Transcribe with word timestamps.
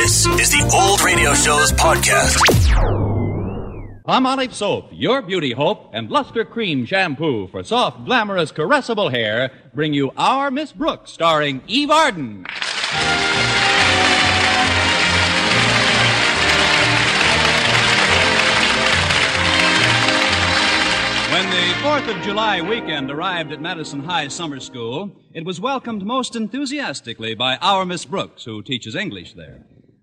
This 0.00 0.24
is 0.26 0.50
the 0.50 0.70
Old 0.74 1.02
Radio 1.02 1.34
Show's 1.34 1.72
podcast. 1.72 2.38
Palmolive 4.08 4.54
Soap, 4.54 4.88
your 4.92 5.20
beauty 5.20 5.52
hope, 5.52 5.90
and 5.92 6.10
Luster 6.10 6.42
Cream 6.42 6.86
Shampoo 6.86 7.48
for 7.48 7.62
soft, 7.62 8.06
glamorous, 8.06 8.50
caressable 8.50 9.10
hair 9.10 9.52
bring 9.74 9.92
you 9.92 10.10
Our 10.16 10.50
Miss 10.50 10.72
Brooks, 10.72 11.12
starring 11.12 11.60
Eve 11.66 11.90
Arden. 11.90 12.46
When 21.28 21.50
the 21.50 21.74
4th 21.82 22.16
of 22.16 22.22
July 22.22 22.62
weekend 22.62 23.10
arrived 23.10 23.52
at 23.52 23.60
Madison 23.60 24.02
High 24.04 24.28
Summer 24.28 24.60
School, 24.60 25.10
it 25.34 25.44
was 25.44 25.60
welcomed 25.60 26.06
most 26.06 26.36
enthusiastically 26.36 27.34
by 27.34 27.58
our 27.58 27.84
Miss 27.84 28.06
Brooks, 28.06 28.44
who 28.44 28.62
teaches 28.62 28.96
English 28.96 29.34
there. 29.34 29.60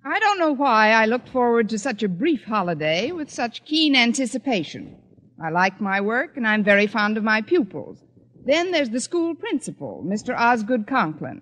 I 0.09 0.19
don't 0.19 0.39
know 0.39 0.53
why 0.53 0.91
I 0.91 1.05
looked 1.05 1.27
forward 1.27 1.67
to 1.67 1.77
such 1.77 2.01
a 2.01 2.07
brief 2.07 2.45
holiday 2.45 3.11
with 3.11 3.29
such 3.29 3.65
keen 3.65 3.93
anticipation. 3.93 4.95
I 5.43 5.49
like 5.49 5.81
my 5.81 5.99
work 5.99 6.37
and 6.37 6.47
I'm 6.47 6.63
very 6.63 6.87
fond 6.87 7.17
of 7.17 7.25
my 7.25 7.41
pupils. 7.41 7.97
Then 8.45 8.71
there's 8.71 8.89
the 8.89 9.01
school 9.01 9.35
principal, 9.35 10.05
Mr. 10.07 10.33
Osgood 10.33 10.87
Conklin. 10.87 11.41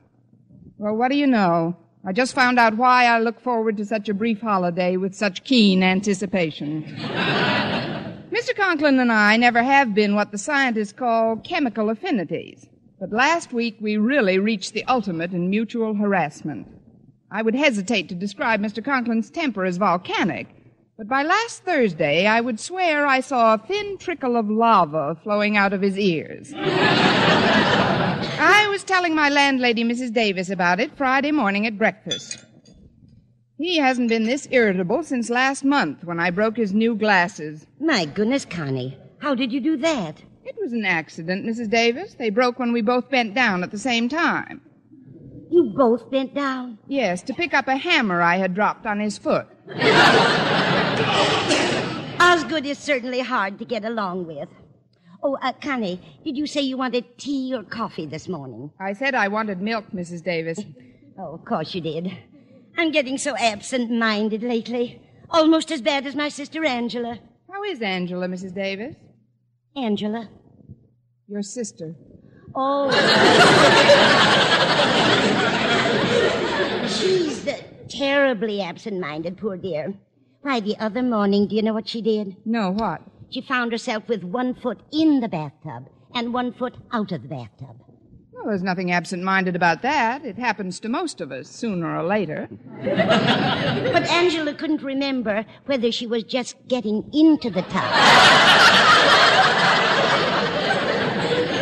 Well, 0.80 0.96
what 0.96 1.12
do 1.12 1.16
you 1.16 1.28
know? 1.28 1.78
I 2.04 2.12
just 2.12 2.34
found 2.34 2.58
out 2.58 2.76
why 2.76 3.06
I 3.06 3.20
look 3.20 3.40
forward 3.40 3.78
to 3.78 3.86
such 3.86 4.10
a 4.10 4.16
brief 4.16 4.42
holiday 4.42 4.98
with 4.98 5.14
such 5.14 5.44
keen 5.44 5.84
anticipation. 5.84 6.86
Mr. 8.32 8.56
Conklin 8.56 9.00
and 9.00 9.12
I 9.12 9.38
never 9.38 9.62
have 9.62 9.94
been 9.94 10.16
what 10.16 10.32
the 10.32 10.40
scientists 10.40 10.92
call 10.92 11.36
chemical 11.38 11.92
affinities. 11.92 12.68
But 13.00 13.12
last 13.12 13.54
week 13.54 13.78
we 13.80 13.98
really 13.98 14.40
reached 14.40 14.74
the 14.74 14.86
ultimate 14.86 15.34
in 15.34 15.52
mutual 15.52 15.94
harassment. 15.94 16.75
I 17.36 17.42
would 17.42 17.54
hesitate 17.54 18.08
to 18.08 18.16
describe 18.16 18.62
Mr. 18.62 18.82
Conklin's 18.82 19.30
temper 19.30 19.66
as 19.66 19.76
volcanic, 19.76 20.48
but 20.98 21.10
by 21.10 21.22
last 21.22 21.66
Thursday 21.66 22.28
I 22.28 22.40
would 22.40 22.62
swear 22.62 23.06
I 23.06 23.20
saw 23.20 23.54
a 23.54 23.58
thin 23.58 23.98
trickle 23.98 24.38
of 24.38 24.50
lava 24.50 25.18
flowing 25.22 25.58
out 25.58 25.74
of 25.74 25.82
his 25.82 26.00
ears. 26.00 26.54
I 26.56 28.68
was 28.70 28.86
telling 28.86 29.14
my 29.14 29.28
landlady, 29.28 29.84
Mrs. 29.84 30.14
Davis, 30.14 30.50
about 30.50 30.80
it 30.80 30.96
Friday 30.96 31.34
morning 31.34 31.68
at 31.68 31.78
breakfast. 31.78 32.38
He 33.58 33.80
hasn't 33.80 34.08
been 34.08 34.24
this 34.24 34.48
irritable 34.50 35.04
since 35.04 35.30
last 35.30 35.66
month 35.66 36.06
when 36.06 36.22
I 36.22 36.30
broke 36.30 36.56
his 36.56 36.72
new 36.72 36.96
glasses. 36.96 37.68
My 37.82 38.06
goodness, 38.06 38.46
Connie. 38.46 38.98
How 39.18 39.36
did 39.36 39.52
you 39.52 39.60
do 39.60 39.76
that? 39.76 40.24
It 40.46 40.56
was 40.58 40.72
an 40.72 40.86
accident, 40.86 41.46
Mrs. 41.46 41.70
Davis. 41.70 42.14
They 42.14 42.30
broke 42.30 42.60
when 42.60 42.72
we 42.72 42.82
both 42.82 43.10
bent 43.10 43.34
down 43.34 43.62
at 43.62 43.72
the 43.72 43.78
same 43.78 44.08
time. 44.08 44.62
You 45.50 45.74
both 45.76 46.10
bent 46.10 46.34
down? 46.34 46.78
Yes, 46.88 47.22
to 47.24 47.34
pick 47.34 47.54
up 47.54 47.68
a 47.68 47.78
hammer 47.78 48.22
I 48.22 48.38
had 48.38 48.56
dropped 48.56 48.86
on 48.86 49.00
his 49.00 49.18
foot. 49.18 49.48
Osgood 52.20 52.66
is 52.66 52.78
certainly 52.78 53.20
hard 53.20 53.60
to 53.60 53.66
get 53.66 53.86
along 53.86 54.28
with. 54.28 54.50
Oh, 55.24 55.38
uh, 55.42 55.54
Connie, 55.54 56.00
did 56.24 56.38
you 56.38 56.46
say 56.46 56.62
you 56.62 56.78
wanted 56.78 57.18
tea 57.18 57.54
or 57.56 57.64
coffee 57.64 58.06
this 58.06 58.28
morning? 58.28 58.72
I 58.80 58.94
said 58.94 59.16
I 59.16 59.28
wanted 59.28 59.62
milk, 59.62 59.86
Mrs. 59.94 60.24
Davis. 60.24 60.60
Oh, 61.18 61.36
of 61.36 61.46
course 61.46 61.74
you 61.74 61.80
did. 61.80 62.12
I'm 62.78 62.92
getting 62.92 63.18
so 63.18 63.38
absent 63.38 63.90
minded 63.90 64.44
lately. 64.44 65.02
Almost 65.30 65.72
as 65.72 65.82
bad 65.82 66.06
as 66.06 66.14
my 66.14 66.28
sister 66.28 66.66
Angela. 66.66 67.20
How 67.50 67.64
is 67.64 67.82
Angela, 67.82 68.28
Mrs. 68.28 68.54
Davis? 68.54 68.98
Angela? 69.78 70.28
Your 71.30 71.42
sister. 71.42 71.96
Oh. 72.54 72.90
She's 76.88 77.48
uh, 77.48 77.58
terribly 77.90 78.62
absent 78.62 79.00
minded, 79.00 79.38
poor 79.38 79.58
dear. 79.58 79.94
Why, 80.42 80.60
the 80.60 80.78
other 80.78 81.02
morning, 81.02 81.48
do 81.48 81.56
you 81.56 81.62
know 81.62 81.74
what 81.74 81.90
she 81.90 82.02
did? 82.02 82.36
No, 82.46 82.72
what? 82.72 83.02
She 83.32 83.42
found 83.42 83.72
herself 83.72 84.08
with 84.08 84.24
one 84.24 84.54
foot 84.54 84.80
in 84.94 85.20
the 85.20 85.28
bathtub 85.28 85.88
and 86.14 86.34
one 86.34 86.54
foot 86.54 86.76
out 86.92 87.12
of 87.12 87.24
the 87.24 87.28
bathtub. 87.28 87.82
Well, 88.32 88.46
there's 88.46 88.62
nothing 88.64 88.92
absent 88.92 89.24
minded 89.24 89.56
about 89.56 89.82
that. 89.82 90.24
It 90.24 90.38
happens 90.38 90.80
to 90.82 90.90
most 90.90 91.20
of 91.20 91.32
us, 91.32 91.48
sooner 91.50 91.98
or 91.98 92.04
later. 92.04 92.48
But 92.84 94.10
Angela 94.12 94.54
couldn't 94.54 94.84
remember 94.84 95.46
whether 95.66 95.92
she 95.92 96.06
was 96.06 96.24
just 96.24 96.56
getting 96.68 97.10
into 97.14 97.50
the 97.50 97.64
tub 97.64 97.92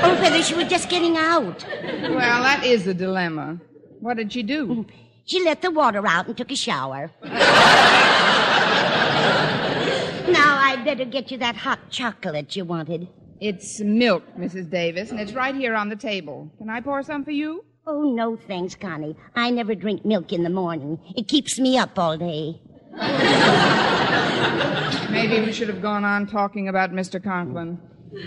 or 0.03 0.15
whether 0.21 0.43
she 0.43 0.55
was 0.55 0.67
just 0.67 0.89
getting 0.89 1.15
out. 1.15 1.65
Well, 1.83 2.43
that 2.43 2.63
is 2.65 2.85
a 2.87 2.93
dilemma. 2.93 3.59
What 4.03 4.17
did 4.17 4.33
she 4.33 4.43
do? 4.43 4.67
Mm-hmm. 4.67 4.81
She 5.23 5.41
let 5.45 5.61
the 5.61 5.71
water 5.71 6.05
out 6.05 6.27
and 6.27 6.35
took 6.35 6.51
a 6.51 6.57
shower. 6.57 7.09
now 7.23 7.31
I'd 10.61 10.81
better 10.83 11.05
get 11.05 11.31
you 11.31 11.37
that 11.37 11.55
hot 11.55 11.89
chocolate 11.89 12.53
you 12.57 12.65
wanted. 12.65 13.07
It's 13.39 13.79
milk, 13.79 14.23
Mrs. 14.37 14.69
Davis, 14.69 15.11
and 15.11 15.21
it's 15.21 15.31
right 15.31 15.55
here 15.55 15.75
on 15.75 15.87
the 15.87 15.95
table. 15.95 16.51
Can 16.57 16.69
I 16.69 16.81
pour 16.81 17.01
some 17.01 17.23
for 17.23 17.31
you? 17.31 17.63
Oh, 17.87 18.13
no, 18.13 18.35
thanks, 18.35 18.75
Connie. 18.75 19.15
I 19.37 19.51
never 19.51 19.73
drink 19.73 20.03
milk 20.03 20.33
in 20.33 20.43
the 20.43 20.49
morning. 20.49 20.99
It 21.15 21.29
keeps 21.29 21.57
me 21.57 21.77
up 21.77 21.97
all 21.97 22.17
day. 22.17 22.59
Maybe 25.11 25.45
we 25.45 25.53
should 25.53 25.69
have 25.69 25.81
gone 25.81 26.03
on 26.03 26.27
talking 26.27 26.67
about 26.67 26.91
Mr. 26.91 27.23
Conklin. 27.23 27.79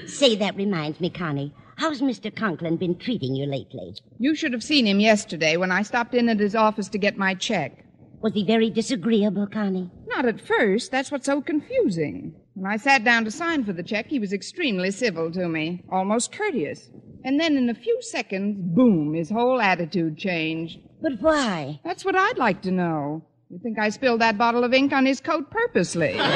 Say, 0.06 0.36
that 0.36 0.56
reminds 0.56 1.00
me, 1.00 1.10
Connie. 1.10 1.52
How's 1.76 2.00
Mr. 2.00 2.34
Conklin 2.34 2.76
been 2.78 2.96
treating 2.96 3.34
you 3.34 3.44
lately? 3.44 3.94
You 4.18 4.34
should 4.34 4.54
have 4.54 4.62
seen 4.62 4.86
him 4.86 4.98
yesterday 4.98 5.58
when 5.58 5.70
I 5.70 5.82
stopped 5.82 6.14
in 6.14 6.28
at 6.30 6.40
his 6.40 6.54
office 6.54 6.88
to 6.88 6.98
get 6.98 7.18
my 7.18 7.34
check. 7.34 7.84
Was 8.22 8.32
he 8.32 8.44
very 8.44 8.70
disagreeable, 8.70 9.46
Connie? 9.46 9.90
Not 10.06 10.24
at 10.24 10.40
first. 10.40 10.90
That's 10.90 11.12
what's 11.12 11.26
so 11.26 11.42
confusing. 11.42 12.34
When 12.54 12.70
I 12.70 12.78
sat 12.78 13.04
down 13.04 13.26
to 13.26 13.30
sign 13.30 13.62
for 13.64 13.74
the 13.74 13.82
check, 13.82 14.06
he 14.06 14.18
was 14.18 14.32
extremely 14.32 14.90
civil 14.90 15.30
to 15.32 15.48
me, 15.48 15.82
almost 15.92 16.32
courteous. 16.32 16.88
And 17.24 17.38
then 17.38 17.58
in 17.58 17.68
a 17.68 17.74
few 17.74 18.00
seconds, 18.00 18.56
boom, 18.58 19.12
his 19.12 19.28
whole 19.28 19.60
attitude 19.60 20.16
changed. 20.16 20.78
But 21.02 21.20
why? 21.20 21.78
That's 21.84 22.06
what 22.06 22.16
I'd 22.16 22.38
like 22.38 22.62
to 22.62 22.70
know. 22.70 23.22
You 23.50 23.58
think 23.62 23.78
I 23.78 23.90
spilled 23.90 24.22
that 24.22 24.38
bottle 24.38 24.64
of 24.64 24.72
ink 24.72 24.94
on 24.94 25.04
his 25.04 25.20
coat 25.20 25.50
purposely? 25.50 26.18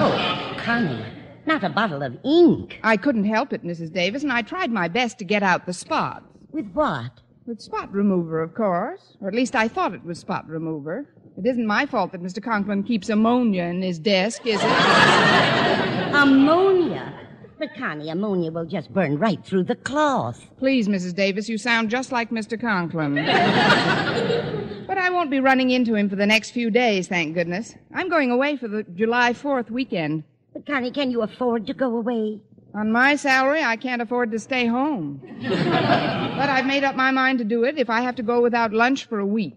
Oh, 0.00 0.54
Connie, 0.58 1.04
not 1.48 1.64
a 1.64 1.70
bottle 1.70 2.02
of 2.02 2.16
ink. 2.24 2.78
I 2.84 2.96
couldn't 2.96 3.24
help 3.24 3.52
it, 3.52 3.64
Mrs. 3.64 3.92
Davis, 3.92 4.22
and 4.22 4.30
I 4.30 4.42
tried 4.42 4.70
my 4.70 4.86
best 4.86 5.18
to 5.18 5.24
get 5.24 5.42
out 5.42 5.66
the 5.66 5.72
spots. 5.72 6.26
With 6.52 6.70
what? 6.72 7.10
With 7.46 7.60
spot 7.60 7.90
remover, 7.92 8.40
of 8.40 8.54
course. 8.54 9.16
Or 9.20 9.28
at 9.28 9.34
least 9.34 9.56
I 9.56 9.66
thought 9.66 9.94
it 9.94 10.04
was 10.04 10.18
spot 10.18 10.46
remover. 10.46 11.06
It 11.38 11.46
isn't 11.46 11.66
my 11.66 11.86
fault 11.86 12.12
that 12.12 12.22
Mr. 12.22 12.42
Conklin 12.42 12.82
keeps 12.82 13.08
ammonia 13.08 13.64
in 13.64 13.80
his 13.80 13.98
desk, 13.98 14.46
is 14.46 14.60
it? 14.62 14.64
Ammonia. 16.14 17.14
But, 17.58 17.74
Connie, 17.76 18.10
ammonia 18.10 18.52
will 18.52 18.66
just 18.66 18.92
burn 18.92 19.18
right 19.18 19.44
through 19.44 19.64
the 19.64 19.74
cloth. 19.74 20.46
Please, 20.58 20.86
Mrs. 20.86 21.14
Davis, 21.14 21.48
you 21.48 21.58
sound 21.58 21.90
just 21.90 22.12
like 22.12 22.30
Mr. 22.30 22.60
Conklin. 22.60 23.14
but 24.86 24.98
I 24.98 25.10
won't 25.10 25.30
be 25.30 25.40
running 25.40 25.70
into 25.70 25.94
him 25.94 26.08
for 26.08 26.16
the 26.16 26.26
next 26.26 26.50
few 26.50 26.70
days, 26.70 27.08
thank 27.08 27.34
goodness. 27.34 27.74
I'm 27.92 28.08
going 28.08 28.30
away 28.30 28.56
for 28.56 28.68
the 28.68 28.82
July 28.82 29.32
4th 29.32 29.70
weekend. 29.70 30.24
But, 30.58 30.66
Connie, 30.66 30.90
can 30.90 31.12
you 31.12 31.22
afford 31.22 31.68
to 31.68 31.74
go 31.74 31.96
away? 31.96 32.40
On 32.74 32.90
my 32.90 33.14
salary, 33.14 33.62
I 33.62 33.76
can't 33.76 34.02
afford 34.02 34.32
to 34.32 34.40
stay 34.40 34.66
home. 34.66 35.20
but 35.42 36.48
I've 36.48 36.66
made 36.66 36.82
up 36.82 36.96
my 36.96 37.12
mind 37.12 37.38
to 37.38 37.44
do 37.44 37.62
it 37.62 37.78
if 37.78 37.88
I 37.88 38.00
have 38.00 38.16
to 38.16 38.24
go 38.24 38.40
without 38.40 38.72
lunch 38.72 39.06
for 39.06 39.20
a 39.20 39.26
week. 39.26 39.56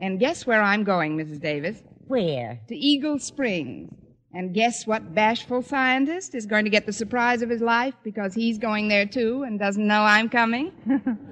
And 0.00 0.18
guess 0.18 0.46
where 0.46 0.60
I'm 0.60 0.82
going, 0.82 1.16
Mrs. 1.16 1.40
Davis? 1.40 1.84
Where? 2.08 2.58
To 2.66 2.74
Eagle 2.74 3.20
Springs. 3.20 3.94
And 4.34 4.52
guess 4.52 4.88
what 4.88 5.14
bashful 5.14 5.62
scientist 5.62 6.34
is 6.34 6.46
going 6.46 6.64
to 6.64 6.70
get 6.70 6.84
the 6.84 6.92
surprise 6.92 7.42
of 7.42 7.50
his 7.50 7.60
life 7.60 7.94
because 8.02 8.34
he's 8.34 8.58
going 8.58 8.88
there 8.88 9.06
too 9.06 9.44
and 9.44 9.56
doesn't 9.56 9.86
know 9.86 10.02
I'm 10.02 10.28
coming? 10.28 10.72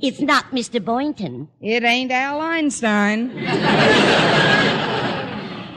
It's 0.00 0.20
not 0.20 0.52
Mr. 0.52 0.84
Boynton. 0.84 1.48
it 1.60 1.82
ain't 1.82 2.12
Al 2.12 2.40
Einstein. 2.40 3.30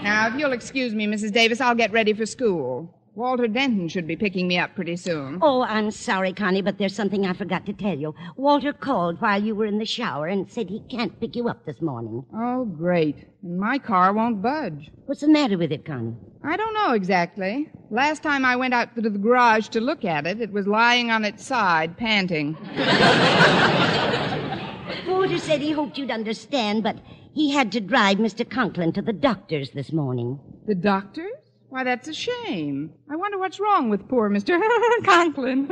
now, 0.03 0.27
if 0.27 0.39
you'll 0.39 0.53
excuse 0.53 0.94
me, 0.94 1.07
Mrs. 1.07 1.31
Davis, 1.31 1.62
I'll 1.62 1.75
get 1.75 1.92
ready 1.92 2.13
for 2.13 2.25
school. 2.25 2.98
Walter 3.13 3.48
Denton 3.48 3.89
should 3.89 4.07
be 4.07 4.15
picking 4.15 4.48
me 4.48 4.57
up 4.57 4.74
pretty 4.74 4.95
soon. 4.95 5.39
Oh, 5.42 5.63
I'm 5.63 5.92
sorry, 5.92 6.31
Connie, 6.31 6.62
but 6.62 6.77
there's 6.77 6.95
something 6.95 7.25
I 7.25 7.33
forgot 7.33 7.65
to 7.65 7.74
tell 7.74 7.98
you. 7.98 8.15
Walter 8.38 8.71
called 8.71 9.19
while 9.19 9.44
you 9.44 9.53
were 9.53 9.65
in 9.65 9.80
the 9.80 9.86
shower 9.86 10.27
and 10.27 10.50
said 10.50 10.69
he 10.69 10.81
can't 10.89 11.19
pick 11.19 11.36
you 11.36 11.50
up 11.50 11.65
this 11.65 11.81
morning. 11.81 12.24
Oh, 12.33 12.63
great. 12.63 13.27
And 13.44 13.59
my 13.59 13.80
car 13.80 14.13
won't 14.13 14.42
budge. 14.42 14.92
What's 15.07 15.21
the 15.21 15.27
matter 15.27 15.57
with 15.57 15.74
it, 15.74 15.83
Connie? 15.83 16.15
I 16.42 16.56
don't 16.56 16.74
know 16.74 16.94
exactly. 16.94 17.69
Last 17.89 18.24
time 18.24 18.45
I 18.45 18.56
went 18.56 18.74
out 18.74 18.95
to 18.95 19.01
the 19.01 19.09
garage 19.09 19.68
to 19.69 19.81
look 19.81 20.06
at 20.06 20.25
it, 20.25 20.39
it 20.39 20.54
was 20.54 20.65
lying 20.65 21.12
on 21.12 21.25
its 21.25 21.45
side, 21.45 21.97
panting. 21.97 22.56
Walter 25.06 25.38
said 25.38 25.59
he 25.59 25.71
hoped 25.71 25.97
you'd 25.97 26.12
understand, 26.12 26.83
but 26.83 26.95
he 27.33 27.51
had 27.51 27.72
to 27.72 27.80
drive 27.80 28.18
Mr. 28.18 28.48
Conklin 28.50 28.92
to 28.94 29.01
the 29.01 29.13
doctor's 29.13 29.72
this 29.72 29.94
morning. 29.94 30.39
The 30.68 30.75
doctor's? 30.75 31.31
Why, 31.69 31.86
that's 31.86 32.10
a 32.10 32.13
shame. 32.13 32.92
I 33.10 33.16
wonder 33.16 33.38
what's 33.38 33.57
wrong 33.57 33.89
with 33.89 34.10
poor 34.10 34.30
Mr. 34.30 34.60
Conklin. 35.06 35.68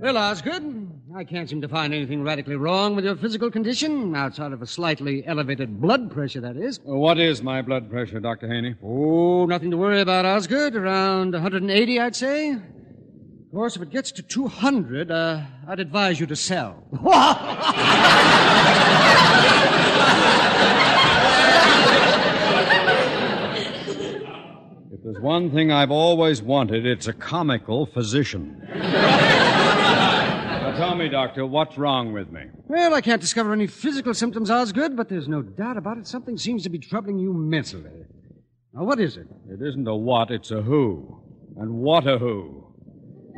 well, 0.00 0.16
Osgood, 0.16 0.90
I 1.14 1.24
can't 1.24 1.48
seem 1.48 1.60
to 1.60 1.68
find 1.68 1.92
anything 1.92 2.22
radically 2.22 2.56
wrong 2.56 2.96
with 2.96 3.04
your 3.04 3.16
physical 3.16 3.50
condition, 3.50 4.14
outside 4.16 4.52
of 4.52 4.62
a 4.62 4.66
slightly 4.66 5.26
elevated 5.26 5.78
blood 5.78 6.10
pressure, 6.10 6.40
that 6.40 6.56
is. 6.56 6.80
What 6.84 7.18
is 7.18 7.42
my 7.42 7.60
blood 7.60 7.90
pressure, 7.90 8.18
Dr. 8.18 8.48
Haney? 8.48 8.76
Oh, 8.82 9.44
nothing 9.44 9.70
to 9.72 9.76
worry 9.76 10.00
about, 10.00 10.24
Osgood. 10.24 10.74
Around 10.74 11.32
180, 11.32 12.00
I'd 12.00 12.16
say. 12.16 12.52
Of 12.52 12.60
course, 13.52 13.76
if 13.76 13.82
it 13.82 13.90
gets 13.90 14.10
to 14.12 14.22
200, 14.22 15.10
uh, 15.10 15.42
I'd 15.68 15.80
advise 15.80 16.18
you 16.18 16.26
to 16.26 16.36
sell. 16.36 16.82
If 24.92 25.02
there's 25.04 25.20
one 25.20 25.50
thing 25.50 25.70
I've 25.72 25.90
always 25.90 26.40
wanted, 26.40 26.86
it's 26.86 27.06
a 27.06 27.12
comical 27.12 27.84
physician. 27.84 28.62
Tell 30.92 30.98
me, 30.98 31.08
Doctor, 31.08 31.46
what's 31.46 31.78
wrong 31.78 32.12
with 32.12 32.30
me? 32.30 32.42
well, 32.68 32.94
I 32.94 33.00
can't 33.00 33.20
discover 33.20 33.52
any 33.52 33.66
physical 33.66 34.12
symptoms, 34.12 34.50
Osgood, 34.50 34.96
but 34.96 35.08
there's 35.08 35.28
no 35.28 35.40
doubt 35.40 35.78
about 35.78 35.96
it. 35.96 36.06
Something 36.06 36.36
seems 36.36 36.62
to 36.64 36.68
be 36.68 36.78
troubling 36.78 37.18
you 37.18 37.32
mentally. 37.32 38.04
Now, 38.74 38.84
what 38.84 39.00
is 39.00 39.16
it? 39.16 39.26
It 39.48 39.66
isn't 39.66 39.88
a 39.88 39.94
what, 39.96 40.30
it's 40.30 40.50
a 40.50 40.60
who. 40.60 41.22
And 41.56 41.72
what 41.74 42.06
a 42.06 42.18
who. 42.18 42.66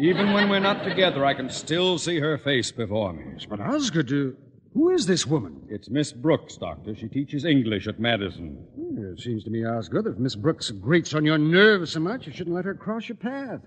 Even 0.00 0.32
when 0.32 0.48
we're 0.48 0.58
not 0.58 0.82
together, 0.82 1.24
I 1.24 1.34
can 1.34 1.48
still 1.48 1.98
see 1.98 2.18
her 2.18 2.38
face 2.38 2.72
before 2.72 3.12
me. 3.12 3.24
But, 3.48 3.60
Osgood, 3.60 4.12
uh, 4.12 4.36
who 4.72 4.90
is 4.90 5.06
this 5.06 5.24
woman? 5.24 5.62
It's 5.68 5.88
Miss 5.88 6.12
Brooks, 6.12 6.56
Doctor. 6.56 6.96
She 6.96 7.06
teaches 7.06 7.44
English 7.44 7.86
at 7.86 8.00
Madison. 8.00 8.66
Well, 8.74 9.12
It 9.12 9.20
seems 9.20 9.44
to 9.44 9.50
me, 9.50 9.64
Osgood, 9.64 10.08
if 10.08 10.18
Miss 10.18 10.34
Brooks 10.34 10.72
grates 10.72 11.14
on 11.14 11.24
your 11.24 11.38
nerves 11.38 11.92
so 11.92 12.00
much, 12.00 12.26
you 12.26 12.32
shouldn't 12.32 12.56
let 12.56 12.64
her 12.64 12.74
cross 12.74 13.08
your 13.08 13.16
path. 13.16 13.60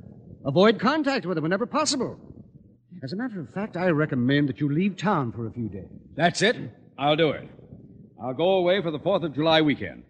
Avoid 0.46 0.80
contact 0.80 1.26
with 1.26 1.38
her 1.38 1.42
whenever 1.42 1.66
possible. 1.66 2.20
As 3.04 3.14
a 3.14 3.16
matter 3.16 3.40
of 3.40 3.54
fact, 3.54 3.78
I 3.78 3.90
recommend 3.90 4.50
that 4.50 4.60
you 4.60 4.70
leave 4.70 4.98
town 4.98 5.32
for 5.32 5.46
a 5.46 5.52
few 5.52 5.70
days. 5.70 5.86
That's 6.16 6.42
it. 6.42 6.56
I'll 6.98 7.16
do 7.16 7.30
it. 7.30 7.48
I'll 8.22 8.34
go 8.34 8.54
away 8.54 8.82
for 8.82 8.90
the 8.90 9.00
4th 9.00 9.24
of 9.24 9.36
July 9.36 9.62
weekend. 9.62 10.04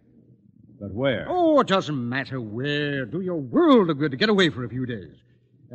But 0.79 0.93
where? 0.93 1.25
Oh, 1.27 1.59
it 1.59 1.67
doesn't 1.67 2.09
matter 2.09 2.39
where. 2.39 3.05
Do 3.05 3.19
your 3.19 3.35
world 3.35 3.89
of 3.89 3.99
good 3.99 4.11
to 4.11 4.17
get 4.17 4.29
away 4.29 4.49
for 4.49 4.63
a 4.63 4.69
few 4.69 4.85
days. 4.85 5.15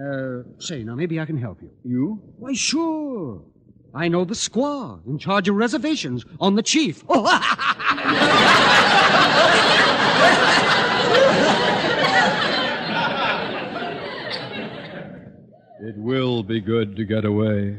Uh, 0.01 0.45
say, 0.59 0.83
now 0.85 0.95
maybe 0.95 1.21
I 1.21 1.27
can 1.27 1.37
help 1.37 1.61
you. 1.61 1.71
You? 1.85 2.23
Why, 2.39 2.55
sure. 2.55 3.43
I 3.95 4.09
know 4.09 4.25
the 4.25 4.35
squaw 4.35 5.07
in 5.07 5.19
charge 5.19 5.51
of 5.51 5.57
reservations 5.57 6.25
on 6.41 6.55
the 6.55 6.63
chief. 6.63 7.05
It 7.07 7.09
will 16.43 16.49
be 16.49 16.61
good 16.61 16.97
to 16.97 17.05
get 17.05 17.25
away. 17.25 17.79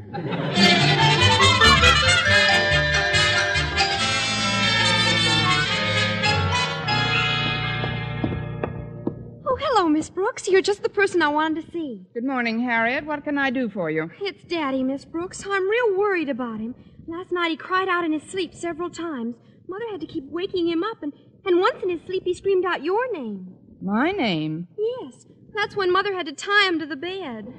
Oh, 9.46 9.58
hello, 9.60 9.90
Miss 9.90 10.10
Brooks. 10.10 10.48
You're 10.48 10.62
just 10.62 10.82
the 10.82 10.88
person 10.88 11.22
I 11.22 11.28
wanted 11.28 11.66
to 11.66 11.72
see. 11.72 12.06
Good 12.14 12.24
morning, 12.24 12.62
Harriet. 12.62 13.06
What 13.06 13.26
can 13.26 13.38
I 13.38 13.50
do 13.50 13.70
for 13.70 13.90
you? 13.90 14.10
It's 14.22 14.46
Daddy, 14.46 14.82
Miss 14.82 15.04
Brooks. 15.04 15.44
I'm 15.46 15.70
real 15.70 15.98
worried 15.98 16.30
about 16.30 16.62
him. 16.62 16.74
Last 17.06 17.34
night 17.34 17.52
he 17.52 17.58
cried 17.58 17.90
out 17.90 18.06
in 18.06 18.14
his 18.14 18.24
sleep 18.24 18.56
several 18.56 18.90
times. 18.90 19.36
Mother 19.68 19.86
had 19.92 20.00
to 20.00 20.08
keep 20.08 20.24
waking 20.30 20.70
him 20.70 20.84
up, 20.84 21.04
and, 21.04 21.12
and 21.46 21.60
once 21.60 21.84
in 21.84 21.90
his 21.90 22.02
sleep 22.06 22.24
he 22.24 22.34
screamed 22.34 22.64
out 22.64 22.84
your 22.84 23.12
name. 23.12 23.56
My 23.82 24.12
name. 24.12 24.70
Yes, 24.78 25.26
that's 25.56 25.76
when 25.76 25.92
Mother 25.92 26.14
had 26.14 26.26
to 26.26 26.34
tie 26.34 26.68
him 26.68 26.80
to 26.80 26.86
the 26.86 26.96
bed. 26.96 27.54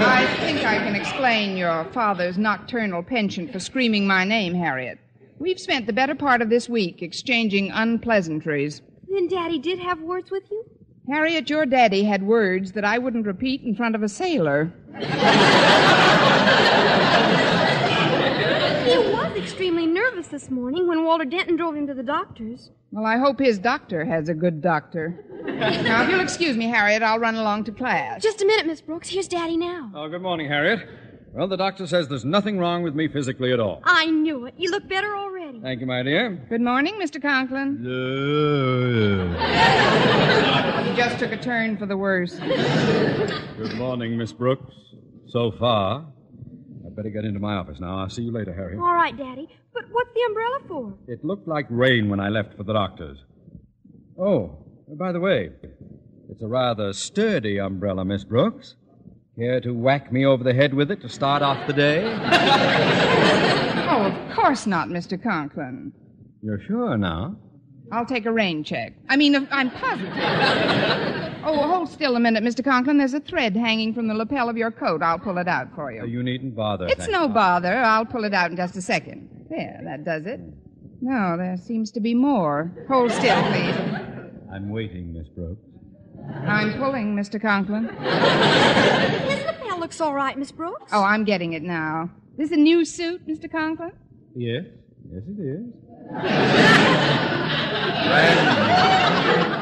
I 0.00 0.26
think 0.40 0.64
I 0.64 0.78
can 0.78 0.94
explain 0.94 1.56
your 1.56 1.84
father's 1.92 2.38
nocturnal 2.38 3.02
penchant 3.02 3.52
for 3.52 3.58
screaming 3.58 4.06
my 4.06 4.24
name, 4.24 4.54
Harriet. 4.54 4.98
We've 5.38 5.60
spent 5.60 5.86
the 5.86 5.92
better 5.92 6.14
part 6.14 6.42
of 6.42 6.50
this 6.50 6.68
week 6.68 7.02
exchanging 7.02 7.70
unpleasantries. 7.70 8.82
Then 9.08 9.28
Daddy 9.28 9.58
did 9.58 9.78
have 9.78 10.00
words 10.00 10.30
with 10.30 10.44
you? 10.50 10.64
Harriet, 11.08 11.48
your 11.48 11.64
daddy 11.64 12.04
had 12.04 12.22
words 12.22 12.72
that 12.72 12.84
I 12.84 12.98
wouldn't 12.98 13.26
repeat 13.26 13.62
in 13.62 13.74
front 13.74 13.94
of 13.94 14.02
a 14.02 14.08
sailor. 14.08 14.72
He 19.48 19.52
was 19.52 19.60
extremely 19.62 19.86
nervous 19.86 20.28
this 20.28 20.50
morning 20.50 20.86
when 20.86 21.04
Walter 21.04 21.24
Denton 21.24 21.56
drove 21.56 21.74
him 21.74 21.86
to 21.86 21.94
the 21.94 22.02
doctor's. 22.02 22.68
Well, 22.90 23.06
I 23.06 23.16
hope 23.16 23.38
his 23.38 23.58
doctor 23.58 24.04
has 24.04 24.28
a 24.28 24.34
good 24.34 24.60
doctor. 24.60 25.24
now, 25.46 26.02
if 26.02 26.10
you'll 26.10 26.20
excuse 26.20 26.54
me, 26.54 26.66
Harriet, 26.66 27.02
I'll 27.02 27.18
run 27.18 27.34
along 27.34 27.64
to 27.64 27.72
class. 27.72 28.22
Just 28.22 28.42
a 28.42 28.44
minute, 28.44 28.66
Miss 28.66 28.82
Brooks. 28.82 29.08
Here's 29.08 29.26
Daddy 29.26 29.56
now. 29.56 29.90
Oh, 29.94 30.06
good 30.10 30.20
morning, 30.20 30.48
Harriet. 30.48 30.86
Well, 31.32 31.48
the 31.48 31.56
doctor 31.56 31.86
says 31.86 32.08
there's 32.08 32.26
nothing 32.26 32.58
wrong 32.58 32.82
with 32.82 32.94
me 32.94 33.08
physically 33.08 33.50
at 33.50 33.58
all. 33.58 33.80
I 33.84 34.10
knew 34.10 34.44
it. 34.44 34.52
You 34.58 34.70
look 34.70 34.86
better 34.86 35.16
already. 35.16 35.60
Thank 35.60 35.80
you, 35.80 35.86
my 35.86 36.02
dear. 36.02 36.46
Good 36.50 36.60
morning, 36.60 36.96
Mr. 37.00 37.20
Conklin. 37.20 37.78
He 40.84 40.94
just 40.94 41.18
took 41.18 41.32
a 41.32 41.38
turn 41.38 41.78
for 41.78 41.86
the 41.86 41.96
worse. 41.96 42.34
Good 42.34 43.76
morning, 43.78 44.18
Miss 44.18 44.30
Brooks. 44.30 44.74
So 45.28 45.52
far. 45.52 46.04
I'd 46.98 47.04
better 47.04 47.10
get 47.14 47.24
into 47.24 47.38
my 47.38 47.54
office 47.54 47.78
now. 47.78 47.98
I'll 48.00 48.10
see 48.10 48.22
you 48.22 48.32
later, 48.32 48.52
Harry. 48.52 48.76
All 48.76 48.92
right, 48.94 49.16
Daddy. 49.16 49.48
But 49.72 49.84
what's 49.92 50.10
the 50.14 50.20
umbrella 50.26 50.58
for? 50.66 50.94
It 51.06 51.24
looked 51.24 51.46
like 51.46 51.66
rain 51.70 52.08
when 52.08 52.18
I 52.18 52.28
left 52.28 52.56
for 52.56 52.64
the 52.64 52.72
doctor's. 52.72 53.18
Oh, 54.20 54.58
by 54.98 55.12
the 55.12 55.20
way, 55.20 55.50
it's 56.28 56.42
a 56.42 56.48
rather 56.48 56.92
sturdy 56.92 57.58
umbrella, 57.60 58.04
Miss 58.04 58.24
Brooks. 58.24 58.74
Care 59.38 59.60
to 59.60 59.70
whack 59.72 60.10
me 60.12 60.26
over 60.26 60.42
the 60.42 60.52
head 60.52 60.74
with 60.74 60.90
it 60.90 61.00
to 61.02 61.08
start 61.08 61.40
off 61.42 61.66
the 61.68 61.72
day? 61.72 62.02
Oh, 63.90 64.02
of 64.04 64.34
course 64.36 64.66
not, 64.66 64.88
Mr. 64.88 65.20
Conklin. 65.20 65.92
You're 66.42 66.60
sure 66.60 66.98
now? 66.98 67.36
I'll 67.90 68.04
take 68.04 68.26
a 68.26 68.32
rain 68.32 68.62
check. 68.62 68.92
I 69.08 69.16
mean, 69.16 69.48
I'm 69.50 69.70
positive. 69.70 70.12
Oh, 71.48 71.68
hold 71.68 71.88
still 71.88 72.16
a 72.16 72.20
minute, 72.20 72.44
Mr. 72.44 72.64
Conklin. 72.64 72.98
There's 72.98 73.14
a 73.14 73.20
thread 73.20 73.56
hanging 73.56 73.94
from 73.94 74.08
the 74.08 74.14
lapel 74.14 74.48
of 74.48 74.56
your 74.56 74.70
coat. 74.70 75.02
I'll 75.02 75.18
pull 75.18 75.38
it 75.38 75.48
out 75.48 75.74
for 75.74 75.92
you. 75.92 76.04
You 76.06 76.22
needn't 76.22 76.54
bother. 76.54 76.86
It's 76.86 77.08
no 77.08 77.22
you. 77.22 77.28
bother. 77.28 77.76
I'll 77.78 78.04
pull 78.04 78.24
it 78.24 78.34
out 78.34 78.50
in 78.50 78.56
just 78.56 78.76
a 78.76 78.82
second. 78.82 79.46
There, 79.48 79.80
that 79.84 80.04
does 80.04 80.26
it. 80.26 80.40
No, 81.00 81.36
there 81.36 81.56
seems 81.56 81.90
to 81.92 82.00
be 82.00 82.14
more. 82.14 82.72
Hold 82.88 83.12
still, 83.12 83.40
please. 83.44 83.74
I'm 84.52 84.68
waiting, 84.70 85.12
Miss 85.12 85.28
Brooks. 85.28 85.60
I'm 86.46 86.74
pulling, 86.78 87.14
Mr. 87.14 87.40
Conklin. 87.40 87.88
His 87.88 89.44
lapel 89.44 89.78
looks 89.78 90.00
all 90.00 90.14
right, 90.14 90.36
Miss 90.36 90.52
Brooks. 90.52 90.90
Oh, 90.92 91.02
I'm 91.02 91.24
getting 91.24 91.52
it 91.54 91.62
now. 91.62 92.10
This 92.36 92.50
a 92.50 92.56
new 92.56 92.84
suit, 92.84 93.26
Mr. 93.26 93.50
Conklin? 93.50 93.92
Yes, 94.34 94.64
yes, 95.10 95.22
it 95.26 95.40
is. 95.40 95.64
Brand 98.08 99.52
new. 99.52 99.57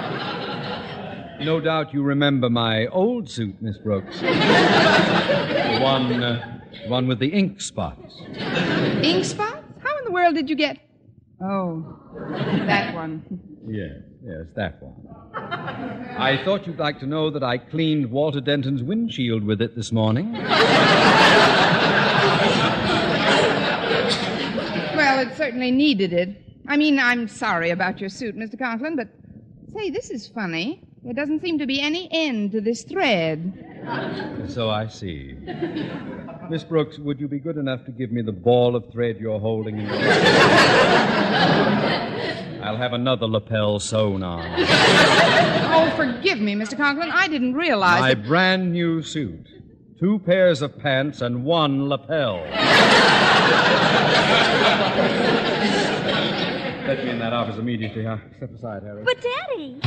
No 1.40 1.61
doubt 1.61 1.93
you 1.93 2.02
remember 2.02 2.49
my 2.49 2.87
old 2.87 3.31
suit, 3.31 3.61
Miss 3.61 3.76
Brooks. 3.78 4.21
the 4.21 5.78
one, 5.81 6.23
uh, 6.23 6.61
the 6.83 6.88
one 6.88 7.07
with 7.07 7.19
the 7.19 7.28
ink 7.28 7.61
spots. 7.61 8.23
Ink 9.02 9.25
spots? 9.25 9.62
How 9.83 9.99
in 9.99 10.05
the 10.05 10.11
world 10.11 10.35
did 10.35 10.49
you 10.49 10.57
get? 10.57 10.78
Oh, 11.43 11.99
that 12.66 12.95
one. 12.95 13.23
Yes, 13.66 14.00
yes, 14.25 14.47
that 14.55 14.83
one. 14.83 14.95
I 16.19 16.40
thought 16.45 16.66
you'd 16.66 16.78
like 16.78 16.99
to 17.00 17.07
know 17.07 17.31
that 17.31 17.43
I 17.43 17.59
cleaned 17.59 18.11
Walter 18.11 18.40
Denton's 18.40 18.83
windshield 18.83 19.45
with 19.45 19.61
it 19.61 19.76
this 19.76 19.93
morning. 19.93 20.33
Well, 24.97 25.19
it 25.21 25.37
certainly 25.37 25.71
needed 25.71 26.12
it. 26.12 26.43
I 26.69 26.76
mean, 26.76 26.99
I'm 26.99 27.28
sorry 27.28 27.71
about 27.71 28.00
your 28.00 28.09
suit, 28.09 28.37
Mr. 28.37 28.59
Conklin, 28.59 28.97
but 28.97 29.09
say, 29.75 29.90
this 29.90 30.11
is 30.11 30.26
funny. 30.26 30.83
There 31.06 31.14
doesn't 31.14 31.40
seem 31.40 31.58
to 31.60 31.66
be 31.68 31.80
any 31.80 32.08
end 32.10 32.50
to 32.50 32.60
this 32.60 32.82
thread. 32.82 33.52
So 34.48 34.70
I 34.70 34.88
see. 34.88 35.36
Miss 36.50 36.64
Brooks, 36.64 36.98
would 36.98 37.20
you 37.20 37.28
be 37.28 37.38
good 37.38 37.56
enough 37.58 37.84
to 37.84 37.92
give 37.92 38.10
me 38.10 38.22
the 38.22 38.32
ball 38.32 38.75
of 38.75 38.90
thread 38.90 39.18
you're 39.20 39.38
holding 39.38 39.78
in 39.78 39.86
your 39.86 39.94
I'll 42.60 42.76
have 42.76 42.92
another 42.92 43.28
lapel 43.28 43.78
sewn 43.78 44.25
on. 44.25 44.52
Oh, 44.58 45.92
forgive 45.94 46.40
me, 46.40 46.56
Mr. 46.56 46.76
Conklin. 46.76 47.12
I 47.12 47.28
didn't 47.28 47.54
realize. 47.54 48.00
My 48.00 48.14
that- 48.14 48.26
brand 48.26 48.72
new 48.72 49.00
suit. 49.00 49.46
Two 50.00 50.18
pairs 50.18 50.60
of 50.60 50.76
pants 50.76 51.20
and 51.20 51.44
one 51.44 51.88
lapel. 51.88 52.38
Let 56.88 57.04
me 57.04 57.10
in 57.10 57.20
that 57.20 57.32
office 57.32 57.58
immediately. 57.58 58.04
Huh? 58.04 58.18
Step 58.38 58.52
aside, 58.56 58.82
Harry. 58.82 59.04
But 59.04 59.18
Daddy. 59.22 59.80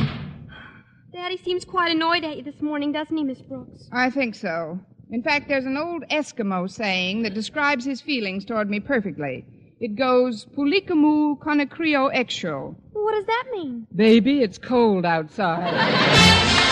Daddy 1.12 1.38
seems 1.38 1.64
quite 1.64 1.90
annoyed 1.90 2.22
at 2.24 2.36
you 2.36 2.42
this 2.44 2.62
morning, 2.62 2.92
doesn't 2.92 3.16
he, 3.16 3.24
Miss 3.24 3.40
Brooks? 3.40 3.88
I 3.90 4.10
think 4.10 4.36
so. 4.36 4.78
In 5.10 5.22
fact, 5.22 5.48
there's 5.48 5.64
an 5.64 5.76
old 5.76 6.04
Eskimo 6.08 6.70
saying 6.70 7.22
that 7.22 7.34
describes 7.34 7.84
his 7.84 8.00
feelings 8.00 8.44
toward 8.44 8.70
me 8.70 8.78
perfectly. 8.78 9.44
It 9.80 9.96
goes, 9.96 10.46
Pulikamu 10.56 11.38
konakrio 11.40 12.14
exo. 12.14 12.76
What 12.92 13.12
does 13.14 13.26
that 13.26 13.44
mean? 13.50 13.88
Baby, 13.94 14.42
it's 14.42 14.58
cold 14.58 15.04
outside. 15.04 16.68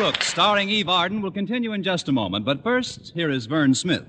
Brooks, 0.00 0.28
starring 0.28 0.70
Eve 0.70 0.88
Arden, 0.88 1.20
will 1.20 1.30
continue 1.30 1.74
in 1.74 1.82
just 1.82 2.08
a 2.08 2.12
moment. 2.12 2.46
But 2.46 2.62
first, 2.62 3.12
here 3.12 3.28
is 3.28 3.44
Vern 3.44 3.74
Smith. 3.74 4.06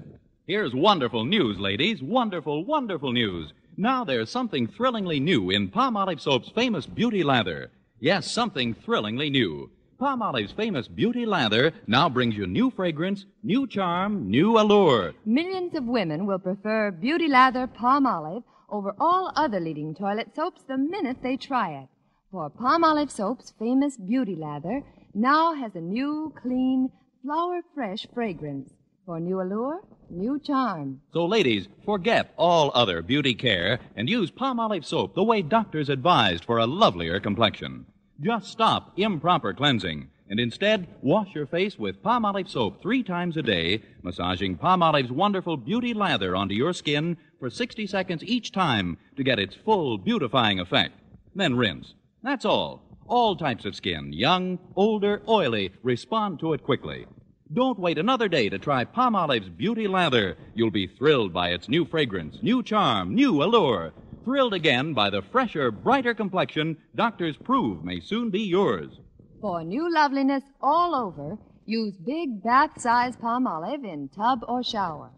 Here's 0.48 0.74
wonderful 0.74 1.26
news, 1.26 1.60
ladies. 1.60 2.02
Wonderful, 2.02 2.64
wonderful 2.64 3.12
news. 3.12 3.52
Now 3.76 4.06
there's 4.06 4.30
something 4.30 4.68
thrillingly 4.68 5.20
new 5.20 5.50
in 5.50 5.70
Palmolive 5.70 6.22
Soap's 6.22 6.48
famous 6.48 6.86
beauty 6.86 7.24
lather. 7.24 7.72
Yes, 8.00 8.32
something 8.32 8.74
thrillingly 8.74 9.30
new. 9.30 9.70
Palmolive's 10.00 10.54
famous 10.54 10.88
beauty 10.88 11.26
lather 11.26 11.74
now 11.88 12.08
brings 12.08 12.38
you 12.38 12.48
new 12.48 12.72
fragrance, 12.72 13.26
new 13.44 13.68
charm, 13.68 14.32
new 14.32 14.58
allure. 14.58 15.14
Millions 15.26 15.76
of 15.76 15.84
women 15.84 16.26
will 16.26 16.40
prefer 16.40 16.92
Beauty 16.92 17.28
Lather 17.28 17.68
Palmolive 17.68 18.44
over 18.70 18.96
all 18.98 19.34
other 19.36 19.60
leading 19.60 19.94
toilet 19.94 20.34
soaps 20.34 20.64
the 20.70 20.78
minute 20.78 21.18
they 21.22 21.36
try 21.36 21.72
it. 21.74 21.90
For 22.32 22.50
Palmolive 22.50 23.12
Soap's 23.12 23.52
famous 23.60 23.98
Beauty 23.98 24.38
Lather 24.38 24.84
now 25.14 25.54
has 25.54 25.76
a 25.76 25.82
new, 25.82 26.34
clean, 26.42 26.90
flower 27.24 27.62
fresh 27.74 28.08
fragrance. 28.14 28.72
For 29.06 29.20
new 29.20 29.42
allure, 29.42 29.82
new 30.10 30.40
charm. 30.40 31.02
So, 31.12 31.26
ladies, 31.26 31.68
forget 31.84 32.34
all 32.38 32.72
other 32.76 33.02
beauty 33.02 33.34
care 33.34 33.80
and 33.96 34.08
use 34.08 34.30
Palmolive 34.30 34.86
soap 34.86 35.16
the 35.16 35.24
way 35.24 35.42
doctors 35.42 35.90
advised 35.90 36.46
for 36.46 36.60
a 36.60 36.68
lovelier 36.68 37.20
complexion. 37.20 37.88
Just 38.22 38.48
stop 38.48 38.94
improper 38.98 39.54
cleansing 39.54 40.10
and 40.30 40.40
instead 40.40 40.88
wash 41.02 41.34
your 41.34 41.48
face 41.48 41.78
with 41.78 42.02
Palmolive 42.04 42.48
soap 42.48 42.82
three 42.82 43.04
times 43.04 43.36
a 43.36 43.42
day, 43.42 43.82
massaging 44.04 44.58
Palmolive's 44.58 45.12
wonderful 45.12 45.58
beauty 45.58 45.94
lather 45.94 46.36
onto 46.36 46.56
your 46.56 46.72
skin 46.72 47.18
for 47.40 47.50
60 47.50 47.86
seconds 47.88 48.24
each 48.24 48.52
time 48.52 48.98
to 49.18 49.24
get 49.24 49.40
its 49.40 49.56
full 49.56 49.98
beautifying 49.98 50.60
effect. 50.60 50.94
Then 51.36 51.58
rinse. 51.58 51.96
That's 52.24 52.46
all. 52.46 52.91
All 53.08 53.36
types 53.36 53.66
of 53.66 53.76
skin, 53.76 54.14
young, 54.14 54.60
older, 54.76 55.22
oily, 55.28 55.72
respond 55.84 56.40
to 56.40 56.54
it 56.54 56.64
quickly. 56.64 57.06
Don't 57.54 57.80
wait 57.80 57.98
another 57.98 58.30
day 58.30 58.48
to 58.48 58.58
try 58.58 58.86
Palmolive's 58.86 59.50
Beauty 59.50 59.88
Lather. 59.88 60.38
You'll 60.56 60.72
be 60.72 60.88
thrilled 60.88 61.34
by 61.34 61.50
its 61.50 61.68
new 61.68 61.84
fragrance, 61.86 62.38
new 62.42 62.64
charm, 62.64 63.14
new 63.14 63.44
allure. 63.44 63.92
Thrilled 64.24 64.54
again 64.54 64.94
by 64.94 65.10
the 65.10 65.22
fresher, 65.22 65.72
brighter 65.72 66.14
complexion 66.14 66.78
doctors 66.96 67.36
prove 67.36 67.84
may 67.84 68.00
soon 68.00 68.30
be 68.30 68.42
yours. 68.42 69.00
For 69.42 69.64
new 69.64 69.92
loveliness 69.94 70.44
all 70.62 70.96
over, 70.96 71.38
use 71.66 71.98
big 71.98 72.42
bath 72.42 72.80
size 72.80 73.18
Palmolive 73.18 73.84
in 73.84 74.08
tub 74.10 74.46
or 74.48 74.64
shower. 74.64 75.12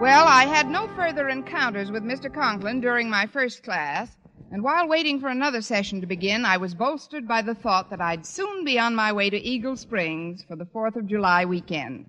Well, 0.00 0.28
I 0.28 0.44
had 0.44 0.68
no 0.68 0.86
further 0.86 1.28
encounters 1.28 1.90
with 1.90 2.04
Mr. 2.04 2.32
Conklin 2.32 2.80
during 2.80 3.10
my 3.10 3.26
first 3.26 3.64
class, 3.64 4.16
and 4.52 4.62
while 4.62 4.86
waiting 4.86 5.18
for 5.18 5.28
another 5.28 5.60
session 5.60 6.00
to 6.00 6.06
begin, 6.06 6.44
I 6.44 6.56
was 6.56 6.72
bolstered 6.74 7.26
by 7.26 7.42
the 7.42 7.54
thought 7.56 7.90
that 7.90 8.00
I'd 8.00 8.24
soon 8.24 8.64
be 8.64 8.78
on 8.78 8.94
my 8.94 9.12
way 9.12 9.28
to 9.28 9.36
Eagle 9.36 9.76
Springs 9.76 10.44
for 10.44 10.54
the 10.54 10.66
Fourth 10.66 10.94
of 10.94 11.08
July 11.08 11.44
weekend. 11.44 12.06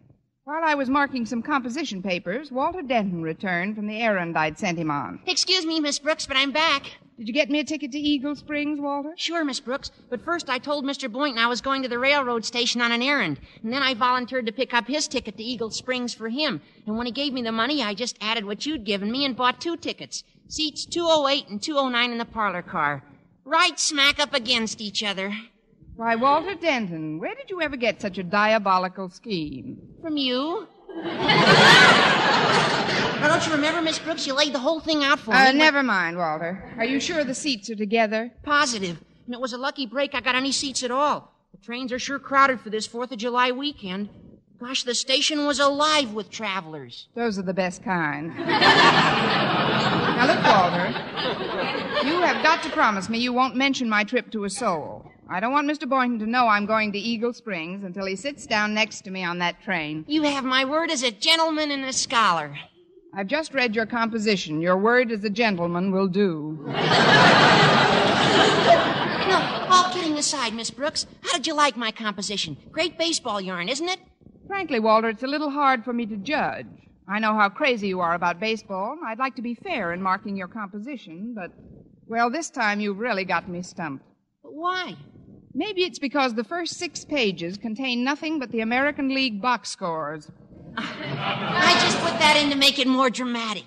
While 0.49 0.63
I 0.63 0.73
was 0.73 0.89
marking 0.89 1.27
some 1.27 1.43
composition 1.43 2.01
papers, 2.01 2.51
Walter 2.51 2.81
Denton 2.81 3.21
returned 3.21 3.75
from 3.75 3.85
the 3.85 4.01
errand 4.01 4.35
I'd 4.35 4.57
sent 4.57 4.79
him 4.79 4.89
on. 4.89 5.19
Excuse 5.27 5.63
me, 5.63 5.79
Miss 5.79 5.99
Brooks, 5.99 6.25
but 6.25 6.37
I'm 6.37 6.51
back. 6.51 6.97
Did 7.19 7.27
you 7.27 7.35
get 7.35 7.51
me 7.51 7.59
a 7.59 7.63
ticket 7.63 7.91
to 7.91 7.99
Eagle 7.99 8.35
Springs, 8.35 8.79
Walter? 8.81 9.13
Sure, 9.15 9.45
Miss 9.45 9.59
Brooks, 9.59 9.91
but 10.09 10.25
first 10.25 10.49
I 10.49 10.57
told 10.57 10.85
Mr. 10.85 11.07
Boynton 11.07 11.37
I 11.37 11.45
was 11.45 11.61
going 11.61 11.83
to 11.83 11.87
the 11.87 11.99
railroad 11.99 12.45
station 12.45 12.81
on 12.81 12.91
an 12.91 13.03
errand, 13.03 13.39
and 13.61 13.71
then 13.71 13.83
I 13.83 13.93
volunteered 13.93 14.47
to 14.47 14.51
pick 14.51 14.73
up 14.73 14.87
his 14.87 15.07
ticket 15.07 15.37
to 15.37 15.43
Eagle 15.43 15.69
Springs 15.69 16.15
for 16.15 16.29
him. 16.29 16.61
And 16.87 16.97
when 16.97 17.05
he 17.05 17.11
gave 17.11 17.31
me 17.31 17.43
the 17.43 17.51
money, 17.51 17.83
I 17.83 17.93
just 17.93 18.17
added 18.19 18.43
what 18.43 18.65
you'd 18.65 18.85
given 18.85 19.11
me 19.11 19.25
and 19.25 19.37
bought 19.37 19.61
two 19.61 19.77
tickets. 19.77 20.23
Seats 20.47 20.83
208 20.83 21.47
and 21.47 21.61
209 21.61 22.11
in 22.11 22.17
the 22.17 22.25
parlor 22.25 22.63
car. 22.63 23.03
Right 23.45 23.79
smack 23.79 24.19
up 24.19 24.33
against 24.33 24.81
each 24.81 25.03
other. 25.03 25.31
Why, 25.99 26.15
Walter 26.15 26.55
Denton, 26.55 27.19
where 27.19 27.35
did 27.35 27.49
you 27.49 27.61
ever 27.61 27.75
get 27.75 27.99
such 28.01 28.17
a 28.17 28.23
diabolical 28.23 29.09
scheme? 29.09 29.77
From 30.01 30.15
you? 30.15 30.65
now, 30.95 31.09
don't 33.27 33.45
you 33.45 33.51
remember, 33.51 33.81
Miss 33.81 33.99
Brooks? 33.99 34.25
You 34.25 34.33
laid 34.33 34.53
the 34.53 34.59
whole 34.59 34.79
thing 34.79 35.03
out 35.03 35.19
for 35.19 35.33
Uh, 35.33 35.51
me. 35.51 35.57
never 35.57 35.83
mind, 35.83 36.15
Walter. 36.15 36.73
Are 36.77 36.85
you 36.85 37.01
sure 37.01 37.25
the 37.25 37.35
seats 37.35 37.69
are 37.69 37.75
together? 37.75 38.31
Positive. 38.43 38.97
And 39.25 39.35
it 39.35 39.41
was 39.41 39.51
a 39.51 39.57
lucky 39.57 39.85
break 39.85 40.15
I 40.15 40.21
got 40.21 40.35
any 40.35 40.53
seats 40.53 40.83
at 40.83 40.91
all. 40.91 41.33
The 41.51 41.57
trains 41.57 41.91
are 41.91 41.99
sure 41.99 42.17
crowded 42.17 42.61
for 42.61 42.69
this 42.69 42.87
4th 42.87 43.11
of 43.11 43.17
July 43.17 43.51
weekend. 43.51 44.07
Gosh, 44.57 44.83
the 44.83 44.95
station 44.95 45.45
was 45.45 45.59
alive 45.59 46.13
with 46.13 46.29
travelers. 46.29 47.09
Those 47.13 47.37
are 47.37 47.41
the 47.43 47.53
best 47.53 47.83
kind. 47.83 48.33
now, 48.37 50.27
look, 50.27 50.41
Walter. 50.45 50.87
You 52.07 52.21
have 52.21 52.41
got 52.41 52.63
to 52.63 52.69
promise 52.69 53.09
me 53.09 53.17
you 53.19 53.33
won't 53.33 53.57
mention 53.57 53.89
my 53.89 54.05
trip 54.05 54.31
to 54.31 54.45
a 54.45 54.49
soul. 54.49 55.08
I 55.31 55.39
don't 55.39 55.51
want 55.51 55.69
Mr. 55.69 55.87
Boynton 55.87 56.17
to 56.19 56.25
know 56.25 56.47
I'm 56.47 56.65
going 56.65 56.91
to 56.93 56.97
Eagle 56.97 57.33
Springs 57.33 57.83
until 57.83 58.07
he 58.07 58.15
sits 58.15 58.47
down 58.47 58.73
next 58.73 59.01
to 59.01 59.11
me 59.11 59.23
on 59.23 59.37
that 59.39 59.61
train. 59.61 60.03
You 60.07 60.23
have 60.23 60.43
my 60.43 60.65
word 60.65 60.89
as 60.89 61.03
a 61.03 61.11
gentleman 61.11 61.69
and 61.69 61.85
a 61.85 61.93
scholar. 61.93 62.57
I've 63.13 63.27
just 63.27 63.53
read 63.53 63.75
your 63.75 63.85
composition. 63.85 64.59
Your 64.59 64.75
word 64.77 65.11
as 65.11 65.23
a 65.23 65.29
gentleman 65.29 65.91
will 65.91 66.07
do. 66.07 66.59
No, 66.65 66.73
all 69.69 69.93
kidding 69.93 70.17
aside, 70.17 70.55
Miss 70.55 70.71
Brooks, 70.71 71.05
how 71.21 71.33
did 71.33 71.45
you 71.45 71.53
like 71.53 71.77
my 71.77 71.91
composition? 71.91 72.57
Great 72.71 72.97
baseball 72.97 73.39
yarn, 73.39 73.69
isn't 73.69 73.87
it? 73.87 73.99
Frankly, 74.47 74.79
Walter, 74.79 75.09
it's 75.09 75.21
a 75.21 75.27
little 75.27 75.51
hard 75.51 75.85
for 75.85 75.93
me 75.93 76.07
to 76.07 76.17
judge. 76.17 76.65
I 77.07 77.19
know 77.19 77.35
how 77.35 77.49
crazy 77.49 77.87
you 77.87 77.99
are 77.99 78.15
about 78.15 78.39
baseball. 78.39 78.97
I'd 79.05 79.19
like 79.19 79.35
to 79.35 79.43
be 79.43 79.53
fair 79.53 79.93
in 79.93 80.01
marking 80.01 80.35
your 80.35 80.47
composition, 80.47 81.35
but, 81.35 81.51
well, 82.07 82.31
this 82.31 82.49
time 82.49 82.79
you've 82.79 82.97
really 82.97 83.25
got 83.25 83.47
me 83.47 83.61
stumped. 83.61 84.05
But 84.41 84.55
why? 84.55 84.95
Maybe 85.53 85.83
it's 85.83 85.99
because 85.99 86.33
the 86.35 86.43
first 86.43 86.77
six 86.77 87.03
pages 87.03 87.57
contain 87.57 88.03
nothing 88.03 88.39
but 88.39 88.51
the 88.51 88.61
American 88.61 89.09
League 89.09 89.41
box 89.41 89.69
scores. 89.69 90.29
I 90.77 91.79
just 91.81 91.99
put 91.99 92.19
that 92.19 92.39
in 92.41 92.49
to 92.51 92.55
make 92.55 92.77
it 92.79 92.87
more 92.87 93.09
dramatic. 93.09 93.65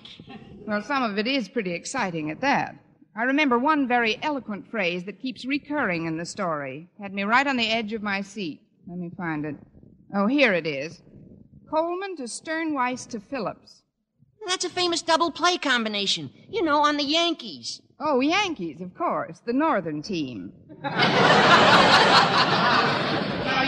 Well, 0.65 0.81
some 0.81 1.03
of 1.03 1.17
it 1.17 1.27
is 1.27 1.49
pretty 1.49 1.73
exciting 1.73 2.31
at 2.31 2.41
that. 2.41 2.75
I 3.15 3.23
remember 3.23 3.59
one 3.59 3.87
very 3.87 4.17
eloquent 4.23 4.71
phrase 4.71 5.03
that 5.03 5.21
keeps 5.21 5.45
recurring 5.45 6.05
in 6.05 6.17
the 6.17 6.25
story. 6.25 6.87
Had 7.01 7.13
me 7.13 7.23
right 7.23 7.45
on 7.45 7.57
the 7.57 7.69
edge 7.69 7.93
of 7.93 8.01
my 8.01 8.21
seat. 8.21 8.61
Let 8.87 8.97
me 8.97 9.11
find 9.15 9.45
it. 9.45 9.55
Oh, 10.15 10.25
here 10.25 10.53
it 10.53 10.65
is. 10.65 11.01
Coleman 11.69 12.15
to 12.17 12.23
Stirnweiss 12.23 13.07
to 13.09 13.19
Phillips. 13.19 13.83
That's 14.47 14.65
a 14.65 14.69
famous 14.69 15.01
double 15.01 15.31
play 15.31 15.57
combination. 15.57 16.31
You 16.49 16.63
know, 16.63 16.79
on 16.79 16.97
the 16.97 17.03
Yankees. 17.03 17.81
Oh, 18.05 18.19
Yankees, 18.19 18.81
of 18.81 18.93
course. 18.95 19.39
The 19.45 19.53
northern 19.53 20.01
team. 20.01 20.51
now, 20.83 20.91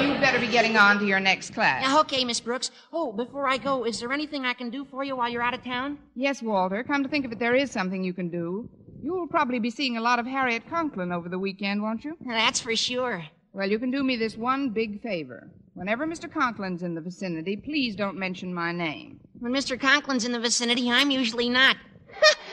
you'd 0.01 0.20
better 0.20 0.39
be 0.39 0.48
getting 0.48 0.75
on 0.75 1.00
to 1.00 1.06
your 1.06 1.22
next 1.22 1.54
class. 1.54 1.82
Now, 1.82 2.01
okay, 2.01 2.25
Miss 2.25 2.42
Brooks. 2.42 2.70
Oh, 2.92 3.13
before 3.13 3.48
I 3.48 3.58
go, 3.58 3.86
is 3.86 4.01
there 4.01 4.12
anything 4.12 4.44
I 4.44 4.51
can 4.54 4.70
do 4.70 4.84
for 4.84 5.06
you 5.06 5.15
while 5.15 5.30
you're 5.30 5.42
out 5.42 5.54
of 5.54 5.63
town? 5.63 6.00
Yes, 6.15 6.42
Walter. 6.42 6.84
Come 6.84 7.01
to 7.04 7.10
think 7.10 7.24
of 7.24 7.32
it, 7.32 7.39
there 7.39 7.56
is 7.56 7.72
something 7.72 8.04
you 8.04 8.13
can 8.13 8.30
do. 8.30 8.70
You'll 9.01 9.27
probably 9.27 9.60
be 9.60 9.70
seeing 9.70 9.96
a 9.96 10.01
lot 10.01 10.20
of 10.20 10.25
Harriet 10.25 10.70
Conklin 10.70 11.13
over 11.13 11.30
the 11.30 11.39
weekend, 11.39 11.82
won't 11.82 12.04
you? 12.04 12.18
That's 12.27 12.60
for 12.60 12.75
sure. 12.75 13.24
Well, 13.54 13.70
you 13.72 13.80
can 13.80 13.89
do 13.89 14.04
me 14.04 14.18
this 14.18 14.36
one 14.36 14.72
big 14.72 15.01
favor. 15.01 15.50
Whenever 15.75 16.06
Mr. 16.06 16.30
Conklin's 16.30 16.84
in 16.84 16.94
the 16.94 17.00
vicinity, 17.00 17.56
please 17.56 17.96
don't 17.96 18.18
mention 18.18 18.54
my 18.54 18.74
name. 18.74 19.22
When 19.39 19.54
Mr. 19.54 19.80
Conklin's 19.80 20.25
in 20.25 20.34
the 20.34 20.39
vicinity, 20.42 20.92
I'm 20.92 21.10
usually 21.10 21.48
not. 21.48 21.77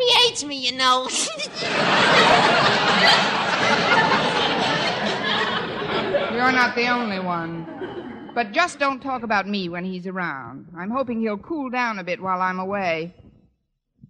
he 0.00 0.12
hates 0.24 0.44
me, 0.44 0.56
you 0.56 0.72
know. 0.72 1.08
You're 6.32 6.52
not 6.52 6.74
the 6.74 6.88
only 6.88 7.20
one. 7.20 8.30
But 8.34 8.52
just 8.52 8.78
don't 8.78 9.00
talk 9.02 9.22
about 9.22 9.48
me 9.48 9.68
when 9.68 9.84
he's 9.84 10.06
around. 10.06 10.68
I'm 10.76 10.90
hoping 10.90 11.20
he'll 11.20 11.38
cool 11.38 11.68
down 11.68 11.98
a 11.98 12.04
bit 12.04 12.20
while 12.20 12.40
I'm 12.40 12.58
away. 12.58 13.14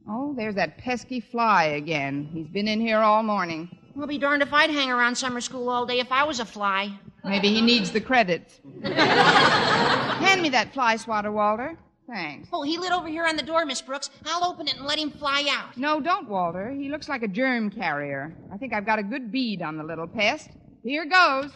Oh, 0.09 0.35
there's 0.37 0.55
that 0.57 0.79
pesky 0.79 1.21
fly 1.21 1.65
again. 1.65 2.29
He's 2.33 2.49
been 2.49 2.69
in 2.69 2.81
here 2.81 2.99
all 2.99 3.23
morning. 3.23 3.69
I'll 3.99 4.07
be 4.07 4.19
darned 4.19 4.43
if 4.43 4.53
I'd 4.53 4.71
hang 4.71 4.91
around 4.91 5.17
summer 5.17 5.41
school 5.41 5.69
all 5.69 5.87
day 5.87 6.01
if 6.01 6.13
I 6.13 6.25
was 6.25 6.41
a 6.41 6.45
fly. 6.45 6.99
Maybe 7.25 7.49
he 7.49 7.61
needs 7.61 7.91
the 7.91 8.01
credits. 8.01 8.61
Hand 8.83 10.43
me 10.43 10.49
that 10.51 10.73
fly 10.73 10.97
swatter, 10.97 11.33
Walter. 11.33 11.77
Thanks. 12.11 12.49
Oh, 12.53 12.63
he 12.63 12.77
lit 12.77 12.91
over 12.91 13.07
here 13.07 13.25
on 13.25 13.37
the 13.37 13.43
door, 13.43 13.65
Miss 13.65 13.81
Brooks. 13.81 14.11
I'll 14.27 14.45
open 14.45 14.67
it 14.67 14.77
and 14.77 14.85
let 14.85 14.99
him 14.99 15.13
fly 15.13 15.47
out. 15.49 15.77
No, 15.77 16.01
don't, 16.01 16.29
Walter. 16.29 16.71
He 16.71 16.89
looks 16.89 17.09
like 17.09 17.23
a 17.23 17.29
germ 17.29 17.71
carrier. 17.71 18.35
I 18.53 18.57
think 18.57 18.73
I've 18.73 18.85
got 18.85 18.99
a 18.99 19.05
good 19.05 19.31
bead 19.31 19.63
on 19.63 19.77
the 19.77 19.85
little 19.85 20.09
pest. 20.09 20.51
Here 20.83 21.07
goes. 21.07 21.53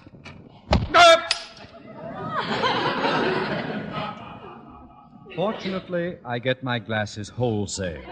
Fortunately, 5.34 6.18
I 6.24 6.38
get 6.38 6.62
my 6.62 6.78
glasses 6.78 7.28
wholesale. 7.28 8.00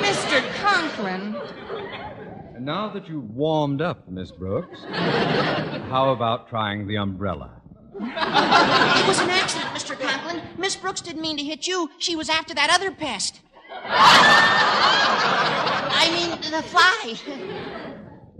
Mr. 0.00 0.42
Conklin. 0.56 1.36
And 2.56 2.64
now 2.64 2.92
that 2.92 3.08
you've 3.08 3.30
warmed 3.30 3.82
up, 3.82 4.08
Miss 4.08 4.32
Brooks, 4.32 4.80
how 4.90 6.10
about 6.10 6.48
trying 6.48 6.88
the 6.88 6.96
umbrella? 6.96 7.59
It 8.02 9.06
was 9.06 9.20
an 9.20 9.30
accident, 9.30 9.70
Mr. 9.74 9.98
Conklin. 9.98 10.40
Miss 10.58 10.74
Brooks 10.76 11.00
didn't 11.00 11.20
mean 11.22 11.36
to 11.36 11.44
hit 11.44 11.66
you. 11.66 11.90
She 11.98 12.16
was 12.16 12.28
after 12.30 12.54
that 12.54 12.70
other 12.72 12.90
pest. 12.90 13.40
I 16.02 16.08
mean, 16.12 16.30
the 16.50 16.62
fly. 16.62 17.14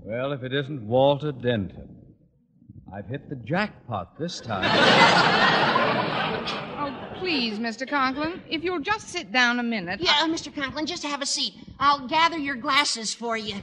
Well, 0.02 0.32
if 0.32 0.42
it 0.42 0.52
isn't 0.54 0.86
Walter 0.86 1.30
Denton. 1.32 1.88
I've 2.92 3.06
hit 3.06 3.28
the 3.28 3.36
jackpot 3.36 4.18
this 4.18 4.40
time. 4.40 4.66
Oh, 6.82 6.90
please, 7.18 7.58
Mr. 7.58 7.86
Conklin, 7.86 8.40
if 8.48 8.64
you'll 8.64 8.80
just 8.80 9.08
sit 9.10 9.30
down 9.30 9.60
a 9.60 9.62
minute. 9.62 10.00
Yeah, 10.00 10.22
uh, 10.22 10.26
Mr. 10.28 10.52
Conklin, 10.54 10.86
just 10.86 11.02
have 11.02 11.20
a 11.20 11.26
seat. 11.26 11.52
I'll 11.78 12.08
gather 12.08 12.38
your 12.38 12.56
glasses 12.56 13.12
for 13.12 13.36
you. 13.36 13.56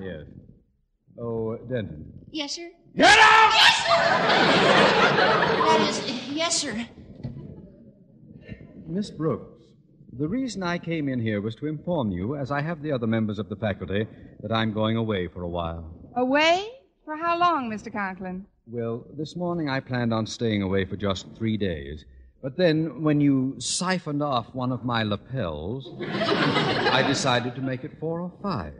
yes. 0.00 0.24
Oh, 1.20 1.56
Denton. 1.70 2.12
Yes, 2.32 2.56
sir? 2.56 2.68
Get 2.96 3.18
out! 3.18 3.52
Yes, 3.54 3.86
sir! 3.86 4.02
that 5.66 5.86
is, 5.88 6.28
yes, 6.30 6.56
sir. 6.56 6.86
Miss 8.86 9.10
Brooks, 9.10 9.62
the 10.12 10.26
reason 10.26 10.62
I 10.62 10.78
came 10.78 11.08
in 11.08 11.20
here 11.20 11.40
was 11.40 11.54
to 11.56 11.66
inform 11.66 12.10
you, 12.10 12.36
as 12.36 12.50
I 12.50 12.60
have 12.62 12.82
the 12.82 12.92
other 12.92 13.06
members 13.06 13.38
of 13.38 13.48
the 13.48 13.56
faculty, 13.56 14.06
that 14.40 14.50
I'm 14.50 14.72
going 14.72 14.96
away 14.96 15.28
for 15.28 15.42
a 15.42 15.48
while. 15.48 15.84
Away? 16.16 16.68
For 17.04 17.16
how 17.16 17.38
long, 17.38 17.70
Mr. 17.70 17.92
Conklin? 17.92 18.46
Well, 18.66 19.04
this 19.16 19.36
morning 19.36 19.68
I 19.68 19.80
planned 19.80 20.12
on 20.12 20.26
staying 20.26 20.62
away 20.62 20.84
for 20.84 20.96
just 20.96 21.26
three 21.36 21.56
days. 21.56 22.04
But 22.42 22.56
then, 22.56 23.02
when 23.02 23.20
you 23.20 23.56
siphoned 23.58 24.22
off 24.22 24.54
one 24.54 24.72
of 24.72 24.84
my 24.84 25.02
lapels, 25.02 25.88
I 26.00 27.02
decided 27.06 27.54
to 27.56 27.62
make 27.62 27.84
it 27.84 27.98
four 27.98 28.20
or 28.20 28.32
five. 28.42 28.74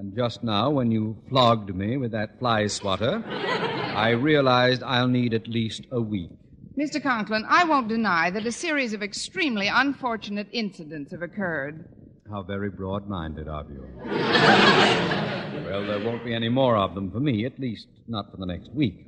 And 0.00 0.16
just 0.16 0.42
now, 0.42 0.70
when 0.70 0.90
you 0.90 1.14
flogged 1.28 1.74
me 1.74 1.98
with 1.98 2.12
that 2.12 2.38
fly 2.38 2.68
swatter, 2.68 3.22
I 3.28 4.12
realized 4.12 4.82
I'll 4.82 5.08
need 5.08 5.34
at 5.34 5.46
least 5.46 5.86
a 5.92 6.00
week. 6.00 6.30
Mr. 6.78 7.02
Conklin, 7.02 7.44
I 7.46 7.64
won't 7.64 7.88
deny 7.88 8.30
that 8.30 8.46
a 8.46 8.52
series 8.52 8.94
of 8.94 9.02
extremely 9.02 9.68
unfortunate 9.68 10.48
incidents 10.52 11.10
have 11.10 11.20
occurred. 11.20 11.84
How 12.30 12.42
very 12.42 12.70
broad 12.70 13.10
minded 13.10 13.46
of 13.46 13.68
you. 13.68 13.86
well, 14.06 15.84
there 15.84 16.02
won't 16.02 16.24
be 16.24 16.32
any 16.32 16.48
more 16.48 16.78
of 16.78 16.94
them 16.94 17.10
for 17.10 17.20
me, 17.20 17.44
at 17.44 17.58
least 17.58 17.88
not 18.08 18.30
for 18.30 18.38
the 18.38 18.46
next 18.46 18.70
week. 18.70 19.06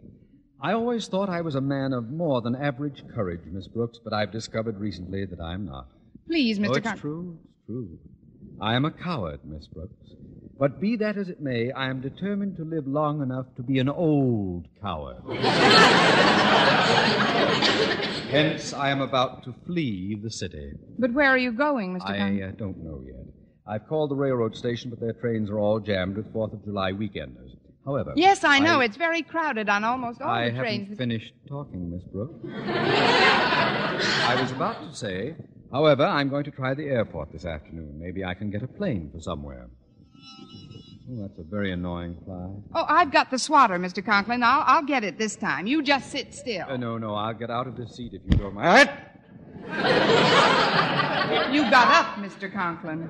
I 0.61 0.75
always 0.75 1.09
thought 1.09 1.31
I 1.31 1.41
was 1.41 1.55
a 1.55 1.63
man 1.63 1.95
of 1.95 2.11
more 2.11 2.43
than 2.43 2.55
average 2.55 3.03
courage, 3.15 3.41
Miss 3.47 3.67
Brooks, 3.67 3.99
but 4.05 4.13
I've 4.13 4.31
discovered 4.31 4.79
recently 4.79 5.25
that 5.25 5.41
I'm 5.41 5.65
not. 5.65 5.87
Please, 6.27 6.59
Mr. 6.59 6.69
Oh, 6.69 6.75
it's 6.75 6.87
Conklin. 6.87 7.01
true, 7.01 7.39
it's 7.47 7.67
true. 7.67 7.99
I 8.61 8.75
am 8.75 8.85
a 8.85 8.91
coward, 8.91 9.41
Miss 9.47 9.67
Brooks. 9.69 10.11
But 10.63 10.79
be 10.79 10.95
that 10.99 11.17
as 11.17 11.29
it 11.29 11.41
may, 11.41 11.73
I 11.73 11.91
am 11.91 12.01
determined 12.01 12.57
to 12.59 12.63
live 12.63 12.87
long 12.87 13.21
enough 13.21 13.47
to 13.57 13.65
be 13.65 13.81
an 13.81 13.89
old 13.89 14.69
coward. 14.81 15.17
Hence, 18.31 18.73
I 18.73 18.91
am 18.91 19.01
about 19.01 19.43
to 19.43 19.53
flee 19.67 20.15
the 20.23 20.31
city. 20.31 20.75
But 21.01 21.15
where 21.15 21.27
are 21.27 21.37
you 21.37 21.51
going, 21.51 21.99
Mr. 21.99 22.09
I 22.09 22.43
uh, 22.43 22.53
don't 22.53 22.77
know 22.79 23.03
yet. 23.05 23.27
I've 23.67 23.89
called 23.89 24.13
the 24.13 24.15
railroad 24.15 24.55
station, 24.55 24.91
but 24.91 25.01
their 25.01 25.15
trains 25.15 25.51
are 25.51 25.59
all 25.59 25.81
jammed 25.81 26.17
with 26.17 26.33
Fourth 26.33 26.53
of 26.53 26.63
July 26.65 26.93
weekenders. 26.93 27.57
However, 27.85 28.13
Yes, 28.15 28.45
I 28.45 28.61
know. 28.61 28.79
It's 28.79 28.97
very 28.97 29.23
crowded 29.23 29.69
on 29.69 29.83
almost 29.83 30.23
all 30.23 30.31
I 30.31 30.51
the 30.51 30.59
trains. 30.59 30.83
haven't 30.83 30.97
finished 30.97 31.33
talking, 31.49 31.91
Miss 31.91 32.05
Brooks. 32.05 32.39
I 32.55 34.39
was 34.41 34.53
about 34.53 34.81
to 34.89 34.95
say, 34.97 35.35
however, 35.73 36.05
I'm 36.05 36.29
going 36.29 36.45
to 36.45 36.53
try 36.53 36.75
the 36.75 36.85
airport 36.85 37.33
this 37.33 37.45
afternoon. 37.45 37.99
Maybe 37.99 38.25
I 38.25 38.35
can 38.35 38.51
get 38.53 38.63
a 38.63 38.69
plane 38.69 39.11
for 39.13 39.21
somewhere. 39.21 39.69
Oh, 41.11 41.21
that's 41.21 41.39
a 41.39 41.43
very 41.43 41.73
annoying 41.73 42.17
fly. 42.25 42.49
Oh, 42.75 42.85
I've 42.89 43.11
got 43.11 43.31
the 43.31 43.39
swatter, 43.39 43.79
Mr. 43.79 44.05
Conklin. 44.05 44.43
I'll, 44.43 44.63
I'll 44.67 44.85
get 44.85 45.05
it 45.05 45.19
this 45.19 45.37
time. 45.37 45.67
You 45.67 45.83
just 45.83 46.11
sit 46.11 46.33
still. 46.33 46.67
Uh, 46.69 46.77
no, 46.77 46.97
no, 46.97 47.15
I'll 47.15 47.35
get 47.35 47.51
out 47.51 47.67
of 47.67 47.77
this 47.77 47.97
seat 47.97 48.13
if 48.15 48.23
you 48.31 48.39
don't 48.39 48.55
mind. 48.55 48.91
You 51.53 51.63
got 51.71 51.89
up, 51.89 52.17
Mr. 52.17 52.53
Conklin. 52.53 53.09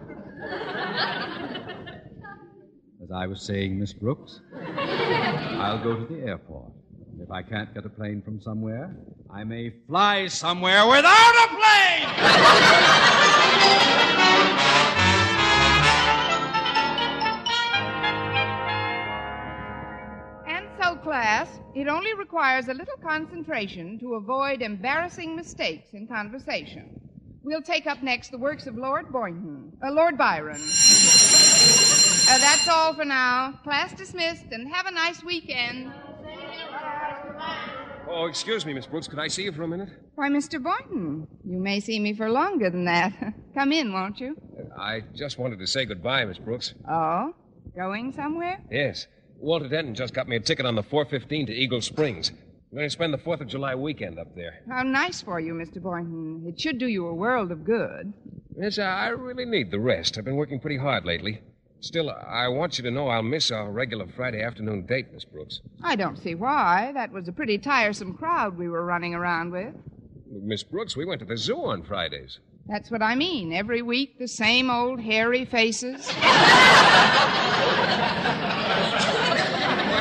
As 3.03 3.11
I 3.11 3.27
was 3.27 3.42
saying, 3.42 3.79
Miss 3.79 3.92
Brooks, 3.92 4.40
I'll 4.55 5.83
go 5.83 5.96
to 5.96 6.07
the 6.07 6.22
airport. 6.27 6.72
And 7.12 7.20
if 7.20 7.31
I 7.31 7.42
can't 7.42 7.75
get 7.75 7.85
a 7.85 7.88
plane 7.88 8.22
from 8.22 8.40
somewhere, 8.40 8.94
I 9.31 9.44
may 9.44 9.70
fly 9.87 10.29
somewhere 10.29 10.87
without 10.87 11.35
a 11.44 11.48
plane! 11.48 12.09
It 21.74 21.88
only 21.88 22.14
requires 22.14 22.68
a 22.68 22.74
little 22.74 22.96
concentration 23.02 23.98
to 24.00 24.14
avoid 24.14 24.62
embarrassing 24.62 25.35
mistakes 25.37 25.94
in 25.94 26.06
conversation. 26.06 27.00
We'll 27.42 27.62
take 27.62 27.87
up 27.87 28.02
next 28.02 28.30
the 28.30 28.38
works 28.38 28.66
of 28.66 28.76
Lord 28.76 29.11
Boynton, 29.12 29.72
uh, 29.85 29.90
Lord 29.90 30.16
Byron. 30.16 30.61
Uh, 30.61 32.38
that's 32.38 32.68
all 32.68 32.94
for 32.94 33.04
now. 33.04 33.58
Class 33.64 33.92
dismissed, 33.94 34.46
and 34.52 34.72
have 34.72 34.87
a 34.87 34.92
nice 34.92 35.24
weekend. 35.24 35.92
Oh, 38.08 38.26
excuse 38.26 38.64
me, 38.66 38.74
Miss 38.74 38.87
Brooks. 38.87 39.08
Could 39.08 39.18
I 39.18 39.28
see 39.28 39.44
you 39.44 39.52
for 39.52 39.62
a 39.62 39.68
minute? 39.68 39.88
Why, 40.14 40.28
Mr. 40.28 40.62
Boynton, 40.62 41.26
you 41.44 41.58
may 41.58 41.80
see 41.80 41.98
me 41.98 42.12
for 42.12 42.30
longer 42.30 42.70
than 42.70 42.85
that. 42.85 43.12
Come 43.54 43.72
in, 43.72 43.92
won't 43.92 44.20
you? 44.20 44.37
I 44.78 45.02
just 45.14 45.38
wanted 45.38 45.58
to 45.58 45.66
say 45.66 45.85
goodbye, 45.85 46.24
Miss 46.26 46.38
Brooks. 46.38 46.74
Oh? 46.88 47.35
Going 47.74 48.12
somewhere? 48.12 48.61
Yes. 48.70 49.06
Walter 49.42 49.68
Denton 49.68 49.96
just 49.96 50.14
got 50.14 50.28
me 50.28 50.37
a 50.37 50.40
ticket 50.40 50.66
on 50.66 50.76
the 50.76 50.85
415 50.85 51.46
to 51.46 51.52
Eagle 51.52 51.81
Springs. 51.81 52.31
I'm 52.31 52.76
going 52.76 52.87
to 52.87 52.90
spend 52.90 53.12
the 53.12 53.18
4th 53.18 53.40
of 53.40 53.48
July 53.48 53.74
weekend 53.74 54.18
up 54.20 54.37
there. 54.37 54.61
How 54.70 54.85
nice 54.85 55.20
for 55.20 55.40
you, 55.40 55.52
Mr. 55.52 55.83
Boynton. 55.83 56.44
It 56.46 56.61
should 56.61 56.78
do 56.78 56.87
you 56.87 57.09
a 57.09 57.14
world 57.14 57.50
of 57.50 57.64
good. 57.64 58.12
Yes, 58.57 58.78
I 58.78 59.09
really 59.09 59.44
need 59.44 59.72
the 59.72 59.81
rest. 59.81 60.16
I've 60.16 60.24
been 60.24 60.37
working 60.37 60.61
pretty 60.61 60.76
hard 60.76 61.05
lately. 61.05 61.42
Still, 61.81 62.09
I 62.11 62.46
want 62.46 62.78
you 62.78 62.85
to 62.85 62.90
know 62.92 63.09
I'll 63.09 63.24
miss 63.24 63.50
our 63.50 63.72
regular 63.72 64.07
Friday 64.07 64.40
afternoon 64.40 64.87
date, 64.87 65.12
Miss 65.12 65.24
Brooks. 65.24 65.61
I 65.83 65.96
don't 65.96 66.18
see 66.18 66.37
why. 66.37 66.92
That 66.94 67.11
was 67.11 67.26
a 67.26 67.33
pretty 67.33 67.59
tiresome 67.59 68.14
crowd 68.14 68.57
we 68.57 68.68
were 68.68 68.87
running 68.87 69.12
around 69.12 69.50
with. 69.50 69.74
Miss 70.31 70.62
Brooks, 70.62 70.96
we 70.96 71.05
went 71.05 71.18
to 71.18 71.26
the 71.26 71.37
zoo 71.37 71.57
on 71.64 71.83
Fridays. 71.83 72.38
That's 72.68 72.92
what 72.92 73.02
I 73.02 73.16
mean. 73.16 73.52
Every 73.52 73.83
week, 73.83 74.20
the 74.20 74.28
same 74.28 74.70
old 74.70 75.00
hairy 75.00 75.44
faces. 75.44 76.09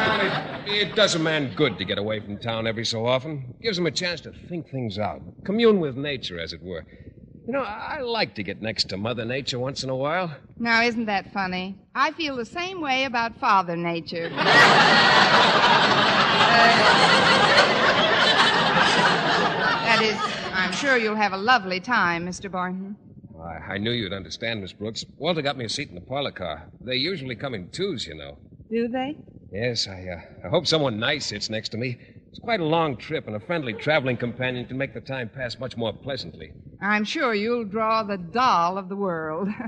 Well, 0.02 0.62
it, 0.82 0.90
it 0.90 0.96
does 0.96 1.16
a 1.16 1.20
man 1.20 1.54
good 1.56 1.78
to 1.78 1.86
get 1.86 1.98
away 1.98 2.20
from 2.20 2.38
town 2.38 2.68
every 2.68 2.86
so 2.86 3.06
often. 3.06 3.54
Gives 3.62 3.78
him 3.78 3.86
a 3.86 3.92
chance 3.92 4.22
to 4.22 4.32
think 4.32 4.70
things 4.70 4.98
out, 4.98 5.22
commune 5.44 5.80
with 5.80 5.96
nature, 5.96 6.40
as 6.40 6.54
it 6.54 6.62
were. 6.62 6.86
You 7.48 7.54
know, 7.54 7.64
I 7.64 8.02
like 8.02 8.36
to 8.36 8.44
get 8.44 8.62
next 8.62 8.90
to 8.90 8.98
Mother 8.98 9.26
Nature 9.26 9.58
once 9.58 9.84
in 9.84 9.90
a 9.90 9.96
while. 9.96 10.36
Now, 10.60 10.84
isn't 10.84 11.06
that 11.06 11.34
funny? 11.34 11.76
I 11.96 12.12
feel 12.12 12.36
the 12.36 12.46
same 12.46 12.82
way 12.82 13.06
about 13.06 13.40
Father 13.40 13.76
Nature. 13.76 14.32
Uh, 19.64 19.84
that 19.84 20.02
is, 20.02 20.16
I'm 20.54 20.72
sure 20.72 20.98
you'll 20.98 21.16
have 21.16 21.34
a 21.34 21.38
lovely 21.38 21.80
time, 21.80 22.26
Mr. 22.26 22.52
Boynton. 22.52 22.96
I, 23.40 23.74
I 23.74 23.78
knew 23.78 23.92
you'd 23.92 24.14
understand, 24.14 24.62
Miss 24.62 24.74
Brooks. 24.74 25.06
Walter 25.18 25.42
got 25.42 25.58
me 25.58 25.66
a 25.66 25.70
seat 25.70 25.90
in 25.90 25.96
the 25.96 26.02
parlor 26.02 26.32
car. 26.32 26.70
They 26.80 26.96
usually 26.96 27.36
come 27.36 27.54
in 27.54 27.70
twos, 27.70 28.08
you 28.08 28.16
know. 28.16 28.38
Do 28.70 28.88
they? 28.88 29.18
Yes, 29.52 29.88
I, 29.88 30.08
uh, 30.08 30.46
I 30.46 30.50
hope 30.50 30.66
someone 30.66 30.98
nice 30.98 31.26
sits 31.26 31.50
next 31.50 31.70
to 31.70 31.78
me. 31.78 31.98
It's 32.30 32.40
quite 32.40 32.62
a 32.62 32.66
long 32.66 32.96
trip, 32.96 33.28
and 33.28 33.36
a 33.36 33.40
friendly 33.40 33.74
traveling 33.74 34.16
companion 34.16 34.66
can 34.66 34.78
make 34.78 34.94
the 34.94 35.02
time 35.02 35.28
pass 35.28 35.60
much 35.60 35.76
more 35.76 35.92
pleasantly. 35.92 36.54
I'm 36.82 37.04
sure 37.04 37.34
you'll 37.34 37.66
draw 37.66 38.04
the 38.04 38.18
doll 38.18 38.78
of 38.78 38.88
the 38.88 38.96
world. 38.96 39.50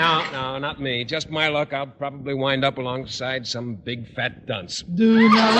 No, 0.00 0.24
no, 0.32 0.58
not 0.58 0.80
me. 0.80 1.04
Just 1.04 1.28
my 1.28 1.48
luck. 1.48 1.74
I'll 1.74 1.86
probably 1.86 2.32
wind 2.32 2.64
up 2.64 2.78
alongside 2.78 3.46
some 3.46 3.74
big 3.74 4.08
fat 4.14 4.46
dunce. 4.46 4.82
Do 4.82 5.28
not 5.28 5.54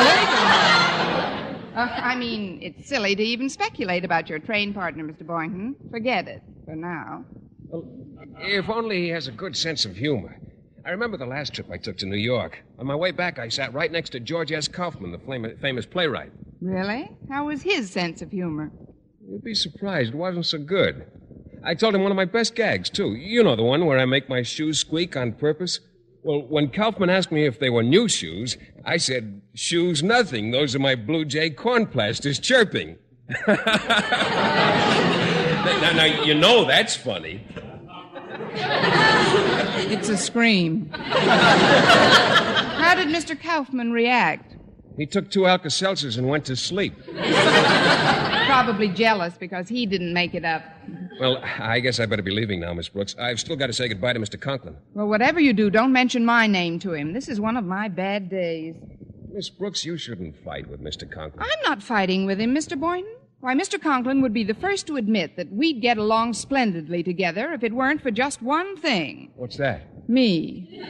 Uh, 1.74 1.88
I 2.02 2.16
mean, 2.16 2.58
it's 2.62 2.88
silly 2.88 3.14
to 3.14 3.22
even 3.22 3.50
speculate 3.50 4.02
about 4.04 4.30
your 4.30 4.38
train 4.38 4.72
partner, 4.72 5.04
Mr. 5.04 5.26
Boynton. 5.26 5.76
Forget 5.90 6.26
it 6.26 6.42
for 6.64 6.74
now. 6.74 7.24
If 8.38 8.68
only 8.68 9.02
he 9.02 9.08
has 9.08 9.28
a 9.28 9.32
good 9.32 9.56
sense 9.56 9.84
of 9.84 9.96
humor. 9.96 10.38
I 10.84 10.90
remember 10.90 11.16
the 11.16 11.26
last 11.26 11.52
trip 11.54 11.68
I 11.70 11.76
took 11.76 11.98
to 11.98 12.06
New 12.06 12.16
York. 12.16 12.58
On 12.78 12.86
my 12.86 12.94
way 12.94 13.10
back, 13.10 13.38
I 13.38 13.48
sat 13.48 13.74
right 13.74 13.92
next 13.92 14.10
to 14.10 14.20
George 14.20 14.50
S. 14.50 14.66
Kaufman, 14.66 15.12
the 15.12 15.18
flam- 15.18 15.56
famous 15.60 15.84
playwright. 15.84 16.32
Really? 16.60 17.10
How 17.30 17.46
was 17.46 17.62
his 17.62 17.90
sense 17.90 18.22
of 18.22 18.30
humor? 18.30 18.72
You'd 19.28 19.44
be 19.44 19.54
surprised 19.54 20.14
it 20.14 20.16
wasn't 20.16 20.46
so 20.46 20.58
good. 20.58 21.06
I 21.62 21.74
told 21.74 21.94
him 21.94 22.02
one 22.02 22.10
of 22.10 22.16
my 22.16 22.24
best 22.24 22.54
gags, 22.54 22.88
too. 22.88 23.14
You 23.14 23.42
know 23.44 23.56
the 23.56 23.62
one 23.62 23.84
where 23.84 23.98
I 23.98 24.06
make 24.06 24.28
my 24.28 24.42
shoes 24.42 24.78
squeak 24.78 25.16
on 25.16 25.32
purpose? 25.32 25.80
Well, 26.22 26.42
when 26.48 26.70
Kaufman 26.70 27.10
asked 27.10 27.30
me 27.32 27.44
if 27.44 27.58
they 27.58 27.70
were 27.70 27.82
new 27.82 28.08
shoes, 28.08 28.56
I 28.84 28.96
said, 28.96 29.42
Shoes 29.54 30.02
nothing. 30.02 30.50
Those 30.50 30.74
are 30.74 30.78
my 30.78 30.94
Blue 30.94 31.24
Jay 31.24 31.50
corn 31.50 31.86
plasters 31.86 32.38
chirping. 32.38 32.96
now, 35.64 35.92
now, 35.92 36.24
you 36.24 36.34
know 36.34 36.64
that's 36.64 36.96
funny. 36.96 37.40
It's 38.52 40.08
a 40.08 40.16
scream. 40.16 40.90
How 40.90 42.94
did 42.94 43.08
Mr. 43.08 43.40
Kaufman 43.40 43.92
react? 43.92 44.56
He 44.96 45.06
took 45.06 45.30
two 45.30 45.46
Alka 45.46 45.68
Seltzers 45.68 46.18
and 46.18 46.28
went 46.28 46.44
to 46.46 46.56
sleep. 46.56 46.94
probably 48.46 48.88
jealous 48.88 49.34
because 49.38 49.68
he 49.68 49.86
didn't 49.86 50.12
make 50.12 50.34
it 50.34 50.44
up. 50.44 50.62
Well, 51.20 51.42
I 51.58 51.80
guess 51.80 52.00
I 52.00 52.06
better 52.06 52.22
be 52.22 52.32
leaving 52.32 52.60
now, 52.60 52.74
Miss 52.74 52.88
Brooks. 52.88 53.14
I've 53.18 53.38
still 53.38 53.56
got 53.56 53.68
to 53.68 53.72
say 53.72 53.88
goodbye 53.88 54.14
to 54.14 54.20
Mr. 54.20 54.40
Conklin. 54.40 54.76
Well, 54.94 55.06
whatever 55.06 55.38
you 55.38 55.52
do, 55.52 55.70
don't 55.70 55.92
mention 55.92 56.24
my 56.24 56.46
name 56.46 56.78
to 56.80 56.92
him. 56.92 57.12
This 57.12 57.28
is 57.28 57.40
one 57.40 57.56
of 57.56 57.64
my 57.64 57.88
bad 57.88 58.28
days. 58.28 58.74
Miss 59.32 59.48
Brooks, 59.48 59.84
you 59.84 59.96
shouldn't 59.96 60.36
fight 60.44 60.68
with 60.68 60.82
Mr. 60.82 61.10
Conklin. 61.10 61.42
I'm 61.42 61.62
not 61.64 61.82
fighting 61.82 62.26
with 62.26 62.40
him, 62.40 62.54
Mr. 62.54 62.78
Boynton. 62.78 63.14
Why, 63.40 63.54
Mr. 63.54 63.80
Conklin 63.80 64.20
would 64.20 64.34
be 64.34 64.44
the 64.44 64.54
first 64.54 64.86
to 64.88 64.96
admit 64.96 65.36
that 65.36 65.50
we'd 65.50 65.80
get 65.80 65.96
along 65.96 66.34
splendidly 66.34 67.02
together 67.02 67.52
if 67.52 67.62
it 67.64 67.72
weren't 67.72 68.02
for 68.02 68.10
just 68.10 68.42
one 68.42 68.76
thing 68.76 69.30
What's 69.34 69.56
that? 69.56 70.08
me. 70.08 70.82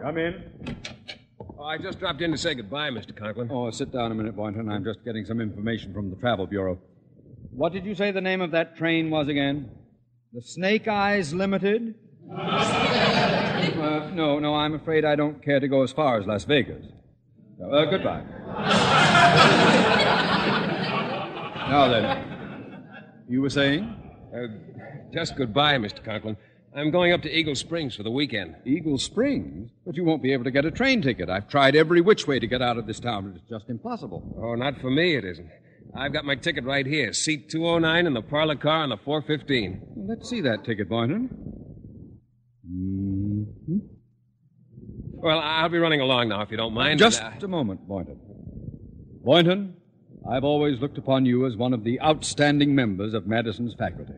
Come 0.00 0.18
in. 0.18 0.76
Oh, 1.58 1.64
I 1.64 1.78
just 1.78 2.00
dropped 2.00 2.20
in 2.20 2.32
to 2.32 2.38
say 2.38 2.54
goodbye, 2.54 2.90
Mr. 2.90 3.16
Conklin. 3.16 3.48
Oh, 3.52 3.70
sit 3.70 3.92
down 3.92 4.10
a 4.10 4.14
minute, 4.14 4.34
Boynton. 4.34 4.68
I'm 4.68 4.84
just 4.84 5.04
getting 5.04 5.24
some 5.24 5.40
information 5.40 5.94
from 5.94 6.10
the 6.10 6.16
Travel 6.16 6.46
Bureau. 6.46 6.78
What 7.52 7.72
did 7.72 7.84
you 7.86 7.94
say 7.94 8.10
the 8.10 8.20
name 8.20 8.40
of 8.40 8.50
that 8.50 8.76
train 8.76 9.10
was 9.10 9.28
again? 9.28 9.70
The 10.32 10.42
Snake 10.42 10.88
Eyes 10.88 11.32
Limited? 11.32 11.94
uh, 13.82 14.10
no, 14.10 14.38
no, 14.38 14.54
I'm 14.54 14.74
afraid 14.74 15.04
I 15.04 15.16
don't 15.16 15.42
care 15.42 15.60
to 15.60 15.68
go 15.68 15.82
as 15.82 15.92
far 15.92 16.18
as 16.18 16.26
Las 16.26 16.44
Vegas. 16.44 16.84
Uh, 17.62 17.84
goodbye. 17.84 18.22
now 21.68 21.88
then, 21.88 22.84
you 23.28 23.40
were 23.40 23.50
saying? 23.50 23.94
Uh, 24.34 24.46
just 25.12 25.36
goodbye, 25.36 25.76
Mr. 25.78 26.04
Conklin. 26.04 26.36
I'm 26.74 26.90
going 26.90 27.12
up 27.12 27.20
to 27.22 27.30
Eagle 27.30 27.54
Springs 27.54 27.94
for 27.96 28.02
the 28.02 28.10
weekend. 28.10 28.56
Eagle 28.64 28.96
Springs? 28.96 29.70
But 29.84 29.94
you 29.94 30.04
won't 30.04 30.22
be 30.22 30.32
able 30.32 30.44
to 30.44 30.50
get 30.50 30.64
a 30.64 30.70
train 30.70 31.02
ticket. 31.02 31.28
I've 31.28 31.48
tried 31.48 31.76
every 31.76 32.00
which 32.00 32.26
way 32.26 32.38
to 32.38 32.46
get 32.46 32.62
out 32.62 32.78
of 32.78 32.86
this 32.86 32.98
town, 32.98 33.30
but 33.30 33.36
it's 33.36 33.50
just 33.50 33.68
impossible. 33.68 34.22
Oh, 34.42 34.54
not 34.54 34.80
for 34.80 34.90
me, 34.90 35.16
it 35.16 35.24
isn't. 35.24 35.50
I've 35.94 36.14
got 36.14 36.24
my 36.24 36.34
ticket 36.34 36.64
right 36.64 36.86
here. 36.86 37.12
Seat 37.12 37.50
209 37.50 38.06
in 38.06 38.14
the 38.14 38.22
parlor 38.22 38.56
car 38.56 38.82
on 38.84 38.88
the 38.88 38.96
415. 38.96 40.06
Let's 40.08 40.30
see 40.30 40.40
that 40.40 40.64
ticket, 40.64 40.88
Boynton. 40.88 41.51
Well, 45.22 45.38
I'll 45.38 45.68
be 45.68 45.78
running 45.78 46.00
along 46.00 46.28
now, 46.28 46.42
if 46.42 46.50
you 46.50 46.56
don't 46.56 46.74
mind. 46.74 46.98
Just 46.98 47.22
Uh, 47.22 47.30
a 47.42 47.48
moment, 47.48 47.86
Boynton. 47.86 48.18
Boynton, 49.24 49.76
I've 50.28 50.44
always 50.44 50.80
looked 50.80 50.98
upon 50.98 51.26
you 51.26 51.46
as 51.46 51.56
one 51.56 51.72
of 51.72 51.84
the 51.84 52.00
outstanding 52.00 52.74
members 52.74 53.14
of 53.14 53.26
Madison's 53.26 53.74
faculty. 53.74 54.12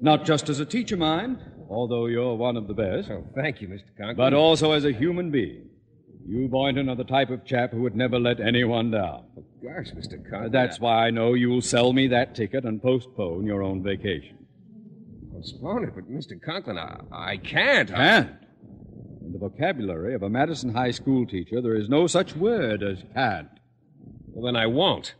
Not 0.00 0.24
just 0.24 0.48
as 0.48 0.58
a 0.60 0.64
teacher, 0.66 0.96
mind, 0.96 1.38
although 1.68 2.06
you're 2.06 2.34
one 2.34 2.56
of 2.56 2.66
the 2.66 2.74
best, 2.74 3.10
oh, 3.10 3.24
thank 3.34 3.60
you, 3.60 3.68
Mr. 3.68 3.82
Conklin. 3.96 4.16
but 4.16 4.34
also 4.34 4.72
as 4.72 4.84
a 4.84 4.92
human 4.92 5.30
being. 5.30 5.68
You, 6.26 6.48
Boynton, 6.48 6.88
are 6.88 6.96
the 6.96 7.04
type 7.04 7.30
of 7.30 7.44
chap 7.44 7.72
who 7.72 7.82
would 7.82 7.94
never 7.96 8.18
let 8.18 8.40
anyone 8.40 8.90
down. 8.90 9.24
Of 9.36 9.44
gosh, 9.62 9.92
Mr. 9.92 10.20
Conklin. 10.28 10.50
That's 10.52 10.80
why 10.80 11.06
I 11.06 11.10
know 11.10 11.34
you'll 11.34 11.60
sell 11.62 11.92
me 11.92 12.08
that 12.08 12.34
ticket 12.34 12.64
and 12.64 12.82
postpone 12.82 13.46
your 13.46 13.62
own 13.62 13.82
vacation. 13.82 14.36
Postpone 15.32 15.84
it, 15.84 15.94
but 15.94 16.10
Mr. 16.10 16.40
Conklin, 16.42 16.76
I, 16.78 17.00
I 17.12 17.36
can't. 17.36 17.90
I- 17.92 17.94
Can't. 17.96 18.30
In 19.30 19.38
the 19.38 19.48
vocabulary 19.48 20.12
of 20.14 20.24
a 20.24 20.28
Madison 20.28 20.74
High 20.74 20.90
School 20.90 21.24
teacher, 21.24 21.60
there 21.62 21.76
is 21.76 21.88
no 21.88 22.08
such 22.08 22.34
word 22.34 22.82
as 22.82 23.04
can't. 23.14 23.60
Well, 24.26 24.44
then 24.44 24.60
I 24.60 24.66
won't. 24.66 25.14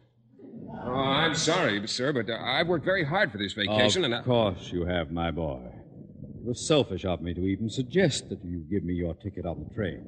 Oh, 0.85 0.95
I'm 0.97 1.37
sorry, 1.37 1.87
sir, 1.87 2.13
but 2.13 2.29
uh, 2.29 2.37
I've 2.37 2.67
worked 2.67 2.85
very 2.85 3.05
hard 3.05 3.31
for 3.31 3.39
this 3.39 3.53
vacation, 3.53 4.03
of 4.03 4.07
and 4.07 4.17
I... 4.17 4.19
Of 4.19 4.25
course 4.25 4.73
you 4.73 4.85
have, 4.85 5.13
my 5.13 5.31
boy. 5.31 5.61
It 6.41 6.45
was 6.45 6.67
selfish 6.67 7.05
of 7.05 7.23
me 7.23 7.35
to 7.35 7.41
even 7.43 7.71
suggest 7.71 8.29
that 8.31 8.45
you 8.45 8.65
give 8.69 8.83
me 8.83 8.95
your 8.95 9.15
ticket 9.15 9.47
on 9.47 9.63
the 9.63 9.73
train. 9.77 10.05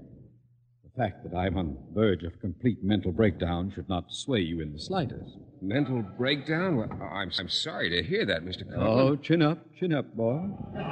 The 0.94 1.04
fact 1.04 1.24
that 1.24 1.34
I'm 1.34 1.56
on 1.56 1.74
the 1.74 2.00
verge 2.00 2.22
of 2.22 2.38
complete 2.40 2.84
mental 2.84 3.12
breakdown 3.12 3.72
should 3.74 3.88
not 3.88 4.12
sway 4.12 4.40
you 4.40 4.60
in 4.60 4.74
the 4.74 4.78
slightest. 4.78 5.38
Mental 5.62 6.02
breakdown? 6.02 6.76
Well, 6.76 6.90
I'm, 6.92 7.30
I'm 7.38 7.48
sorry 7.48 7.88
to 7.90 8.02
hear 8.06 8.26
that, 8.26 8.44
Mr. 8.44 8.68
Conklin. 8.68 8.86
Oh, 8.86 9.16
chin 9.16 9.40
up, 9.40 9.58
chin 9.78 9.94
up, 9.94 10.14
boy. 10.14 10.50
Wipe 10.74 10.90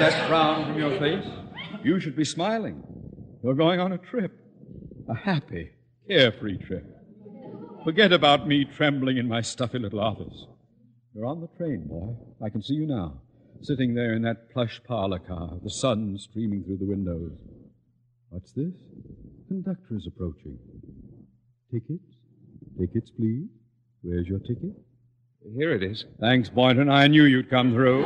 that 0.00 0.26
frown 0.28 0.64
from 0.66 0.78
your 0.78 0.98
face. 0.98 1.24
You 1.84 2.00
should 2.00 2.16
be 2.16 2.24
smiling. 2.24 2.82
You're 3.44 3.54
going 3.54 3.78
on 3.78 3.92
a 3.92 3.98
trip. 3.98 4.32
A 5.08 5.14
happy, 5.14 5.70
carefree 6.08 6.58
trip. 6.58 6.84
Forget 7.84 8.12
about 8.12 8.48
me 8.48 8.64
trembling 8.64 9.16
in 9.16 9.28
my 9.28 9.42
stuffy 9.42 9.78
little 9.78 10.00
office. 10.00 10.46
You're 11.14 11.26
on 11.26 11.40
the 11.40 11.48
train, 11.56 11.86
boy. 11.86 12.16
I 12.44 12.48
can 12.48 12.62
see 12.62 12.74
you 12.74 12.86
now, 12.86 13.20
sitting 13.60 13.94
there 13.94 14.14
in 14.14 14.22
that 14.22 14.50
plush 14.52 14.80
parlor 14.88 15.20
car, 15.20 15.58
the 15.62 15.70
sun 15.70 16.18
streaming 16.18 16.64
through 16.64 16.78
the 16.78 16.86
windows. 16.86 17.38
What's 18.32 18.52
this? 18.52 18.72
Conductor 19.48 19.94
is 19.94 20.06
approaching. 20.06 20.58
Tickets? 21.70 22.02
Tickets, 22.80 23.10
please. 23.10 23.44
Where's 24.00 24.26
your 24.26 24.38
ticket? 24.38 24.72
Here 25.54 25.74
it 25.74 25.82
is. 25.82 26.06
Thanks, 26.18 26.48
Boynton. 26.48 26.88
I 26.88 27.08
knew 27.08 27.24
you'd 27.24 27.50
come 27.50 27.74
through. 27.74 28.04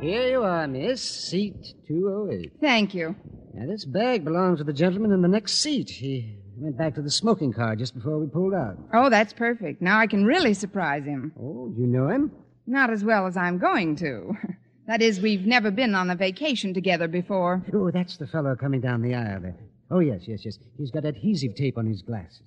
Here 0.00 0.30
you 0.30 0.42
are, 0.42 0.66
miss. 0.66 1.02
Seat 1.02 1.74
208. 1.86 2.52
Thank 2.62 2.94
you. 2.94 3.14
Now, 3.52 3.66
this 3.66 3.84
bag 3.84 4.24
belongs 4.24 4.60
to 4.60 4.64
the 4.64 4.72
gentleman 4.72 5.12
in 5.12 5.20
the 5.20 5.28
next 5.28 5.58
seat. 5.58 5.90
He 5.90 6.38
went 6.56 6.76
back 6.76 6.94
to 6.94 7.02
the 7.02 7.10
smoking 7.10 7.52
car 7.52 7.76
just 7.76 7.94
before 7.94 8.18
we 8.18 8.26
pulled 8.26 8.54
out. 8.54 8.78
Oh, 8.92 9.10
that's 9.10 9.32
perfect. 9.32 9.82
Now 9.82 9.98
I 9.98 10.06
can 10.06 10.24
really 10.24 10.54
surprise 10.54 11.04
him. 11.04 11.32
Oh, 11.40 11.72
you 11.76 11.86
know 11.86 12.08
him? 12.08 12.30
Not 12.66 12.90
as 12.90 13.04
well 13.04 13.26
as 13.26 13.36
I'm 13.36 13.58
going 13.58 13.96
to. 13.96 14.34
That 14.86 15.00
is, 15.00 15.18
we've 15.18 15.46
never 15.46 15.70
been 15.70 15.94
on 15.94 16.10
a 16.10 16.14
vacation 16.14 16.74
together 16.74 17.08
before. 17.08 17.64
Oh, 17.72 17.90
that's 17.90 18.18
the 18.18 18.26
fellow 18.26 18.54
coming 18.54 18.82
down 18.82 19.00
the 19.00 19.14
aisle 19.14 19.40
there. 19.40 19.56
Oh, 19.90 20.00
yes, 20.00 20.22
yes, 20.26 20.44
yes. 20.44 20.58
He's 20.76 20.90
got 20.90 21.06
adhesive 21.06 21.54
tape 21.54 21.78
on 21.78 21.86
his 21.86 22.02
glasses. 22.02 22.42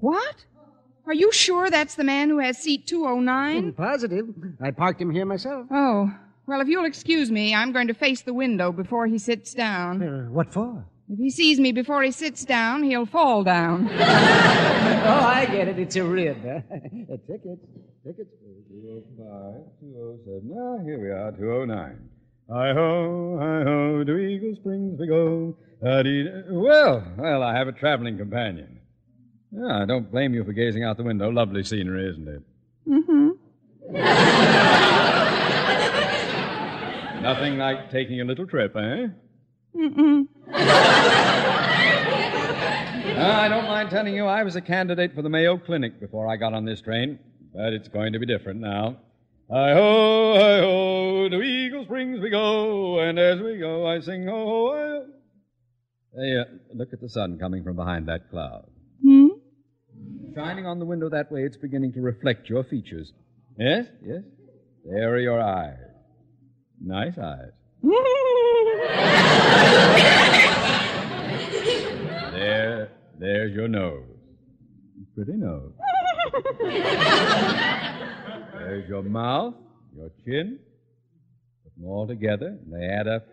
What? 0.00 0.44
Are 1.06 1.14
you 1.14 1.32
sure 1.32 1.70
that's 1.70 1.94
the 1.94 2.04
man 2.04 2.28
who 2.28 2.38
has 2.38 2.58
seat 2.58 2.86
209? 2.86 3.56
I'm 3.56 3.72
positive. 3.72 4.26
I 4.60 4.72
parked 4.72 5.00
him 5.00 5.10
here 5.10 5.24
myself. 5.24 5.68
Oh, 5.70 6.12
well, 6.46 6.60
if 6.60 6.68
you'll 6.68 6.84
excuse 6.84 7.30
me, 7.30 7.54
I'm 7.54 7.72
going 7.72 7.88
to 7.88 7.94
face 7.94 8.22
the 8.22 8.34
window 8.34 8.72
before 8.72 9.06
he 9.06 9.16
sits 9.16 9.54
down. 9.54 10.02
Uh, 10.02 10.30
what 10.30 10.52
for? 10.52 10.84
If 11.12 11.18
he 11.18 11.28
sees 11.30 11.58
me 11.58 11.72
before 11.72 12.04
he 12.04 12.12
sits 12.12 12.44
down, 12.44 12.84
he'll 12.84 13.04
fall 13.04 13.42
down. 13.42 13.88
oh, 13.90 15.24
I 15.26 15.44
get 15.50 15.66
it. 15.66 15.76
It's 15.76 15.96
a 15.96 16.04
rib. 16.04 16.36
Huh? 16.44 16.60
a 16.70 17.18
ticket. 17.18 17.58
Tickets. 18.06 18.30
205, 18.70 19.64
207. 19.80 20.54
Ah, 20.54 20.78
here 20.84 21.00
we 21.02 21.10
are, 21.10 21.32
209. 21.32 22.08
Hi 22.52 22.72
ho, 22.72 23.38
hi 23.40 23.62
ho, 23.64 24.04
to 24.04 24.18
Eagle 24.18 24.54
Springs 24.54 24.96
we 24.98 25.08
go. 25.08 25.56
Da-dee-da. 25.82 26.42
Well, 26.48 27.02
well, 27.18 27.42
I 27.42 27.56
have 27.56 27.66
a 27.66 27.72
traveling 27.72 28.16
companion. 28.16 28.78
Yeah, 29.50 29.82
I 29.82 29.86
don't 29.86 30.08
blame 30.10 30.32
you 30.32 30.44
for 30.44 30.52
gazing 30.52 30.84
out 30.84 30.96
the 30.96 31.02
window. 31.02 31.28
Lovely 31.30 31.64
scenery, 31.64 32.08
isn't 32.10 32.28
it? 32.28 32.42
Mm-hmm. 32.88 33.30
Nothing 37.22 37.58
like 37.58 37.90
taking 37.90 38.20
a 38.20 38.24
little 38.24 38.46
trip, 38.46 38.76
eh? 38.76 39.08
Mm-mm. 39.76 40.26
Ah, 43.22 43.42
I 43.42 43.48
don't 43.48 43.64
mind 43.64 43.90
telling 43.90 44.14
you, 44.14 44.24
I 44.26 44.42
was 44.42 44.56
a 44.56 44.60
candidate 44.60 45.14
for 45.14 45.22
the 45.22 45.28
Mayo 45.28 45.58
Clinic 45.58 46.00
before 46.00 46.26
I 46.28 46.36
got 46.36 46.54
on 46.54 46.64
this 46.64 46.80
train, 46.80 47.18
but 47.54 47.72
it's 47.72 47.88
going 47.88 48.12
to 48.14 48.18
be 48.18 48.26
different 48.26 48.60
now. 48.60 48.96
Hi 49.50 49.72
ho, 49.74 50.34
hi 50.34 50.58
ho, 50.60 51.28
to 51.28 51.42
Eagle 51.42 51.84
Springs 51.84 52.20
we 52.20 52.30
go, 52.30 53.00
and 53.00 53.18
as 53.18 53.40
we 53.40 53.58
go, 53.58 53.86
I 53.86 54.00
sing 54.00 54.26
ho 54.26 54.46
ho. 54.46 54.72
ho. 54.72 55.06
Hey, 56.16 56.38
uh, 56.38 56.44
look 56.74 56.92
at 56.92 57.00
the 57.00 57.08
sun 57.08 57.38
coming 57.38 57.62
from 57.62 57.76
behind 57.76 58.08
that 58.08 58.30
cloud. 58.30 58.66
Hmm? 59.02 59.28
Shining 60.34 60.66
on 60.66 60.78
the 60.78 60.84
window 60.84 61.08
that 61.08 61.30
way, 61.30 61.42
it's 61.42 61.56
beginning 61.56 61.92
to 61.94 62.00
reflect 62.00 62.48
your 62.48 62.64
features. 62.64 63.12
Yes, 63.58 63.86
yes. 64.04 64.22
There 64.84 65.12
are 65.12 65.18
your 65.20 65.40
eyes. 65.40 65.76
Nice 66.80 67.18
eyes. 67.18 67.50
There, 72.32 72.90
there's 73.18 73.54
your 73.54 73.68
nose. 73.68 74.04
Pretty 75.14 75.32
nose. 75.32 75.72
There's 78.52 78.88
your 78.88 79.02
mouth, 79.02 79.54
your 79.96 80.10
chin. 80.24 80.58
Put 81.64 81.74
them 81.76 81.84
all 81.86 82.06
together, 82.06 82.58
and 82.64 82.72
they 82.72 82.86
add 82.86 83.08
up. 83.08 83.26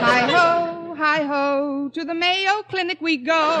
Hi 0.00 0.20
ho, 0.30 0.94
hi 0.96 1.22
ho, 1.24 1.90
to 2.04 2.08
the 2.08 2.14
Mayo 2.14 2.62
Clinic 2.68 3.00
we 3.00 3.16
go. 3.16 3.60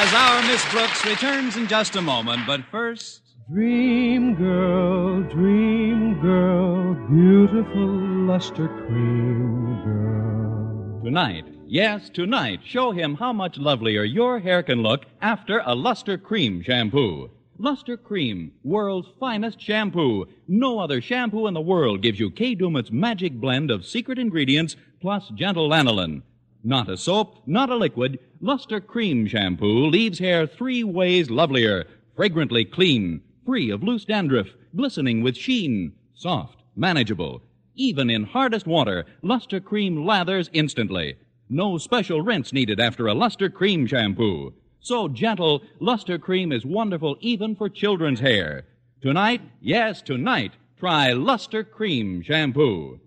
as 0.00 0.14
our 0.14 0.42
Miss 0.42 0.64
Brooks 0.70 1.04
returns 1.04 1.56
in 1.56 1.66
just 1.66 1.96
a 1.96 2.00
moment. 2.00 2.42
But 2.46 2.60
first. 2.70 3.22
Dream 3.50 4.34
girl, 4.34 5.22
dream 5.22 6.20
girl, 6.20 6.94
beautiful 7.10 7.88
luster 8.28 8.68
cream 8.68 9.82
girl. 9.82 11.00
Tonight, 11.02 11.46
yes, 11.66 12.10
tonight, 12.10 12.60
show 12.64 12.92
him 12.92 13.14
how 13.14 13.32
much 13.32 13.56
lovelier 13.56 14.04
your 14.04 14.38
hair 14.38 14.62
can 14.62 14.82
look 14.82 15.06
after 15.22 15.62
a 15.64 15.74
Luster 15.74 16.18
Cream 16.18 16.62
shampoo. 16.62 17.30
Luster 17.60 17.96
Cream, 17.96 18.52
world's 18.62 19.08
finest 19.18 19.60
shampoo. 19.60 20.26
No 20.46 20.78
other 20.78 21.00
shampoo 21.00 21.48
in 21.48 21.54
the 21.54 21.60
world 21.60 22.02
gives 22.02 22.20
you 22.20 22.30
Kay 22.30 22.54
Daumit's 22.54 22.92
magic 22.92 23.32
blend 23.32 23.72
of 23.72 23.84
secret 23.84 24.16
ingredients 24.16 24.76
plus 25.00 25.28
gentle 25.30 25.68
lanolin. 25.68 26.22
Not 26.62 26.88
a 26.88 26.96
soap, 26.96 27.42
not 27.46 27.68
a 27.68 27.74
liquid. 27.74 28.20
Luster 28.40 28.80
Cream 28.80 29.26
shampoo 29.26 29.86
leaves 29.86 30.20
hair 30.20 30.46
three 30.46 30.84
ways 30.84 31.30
lovelier. 31.30 31.84
Fragrantly 32.14 32.64
clean, 32.64 33.22
free 33.44 33.70
of 33.70 33.82
loose 33.82 34.04
dandruff, 34.04 34.48
glistening 34.76 35.22
with 35.22 35.36
sheen, 35.36 35.94
soft, 36.14 36.62
manageable. 36.76 37.42
Even 37.74 38.08
in 38.08 38.22
hardest 38.22 38.68
water, 38.68 39.04
Luster 39.22 39.58
Cream 39.58 40.06
lathers 40.06 40.48
instantly. 40.52 41.16
No 41.48 41.76
special 41.76 42.22
rinse 42.22 42.52
needed 42.52 42.78
after 42.78 43.08
a 43.08 43.14
Luster 43.14 43.50
Cream 43.50 43.84
shampoo. 43.84 44.54
So 44.80 45.08
gentle, 45.08 45.62
Luster 45.80 46.18
Cream 46.18 46.52
is 46.52 46.64
wonderful 46.64 47.16
even 47.20 47.54
for 47.56 47.68
children's 47.68 48.20
hair. 48.20 48.64
Tonight, 49.00 49.42
yes, 49.60 50.02
tonight, 50.02 50.52
try 50.78 51.12
Luster 51.12 51.62
Cream 51.64 52.22
shampoo. 52.22 53.00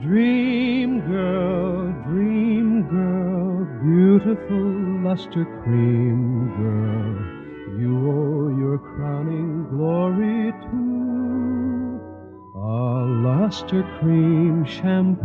Dream 0.00 1.00
girl, 1.06 1.92
dream 2.08 2.82
girl, 2.90 3.64
beautiful 3.82 4.92
luster 5.04 5.44
cream 5.62 6.48
girl, 6.56 7.14
you 7.78 7.92
owe 8.10 8.48
your 8.58 8.78
crowning 8.78 9.66
glory 9.70 10.52
to 10.62 10.82
a 12.56 13.04
luster 13.22 13.82
cream 14.00 14.64
shampoo. 14.64 15.22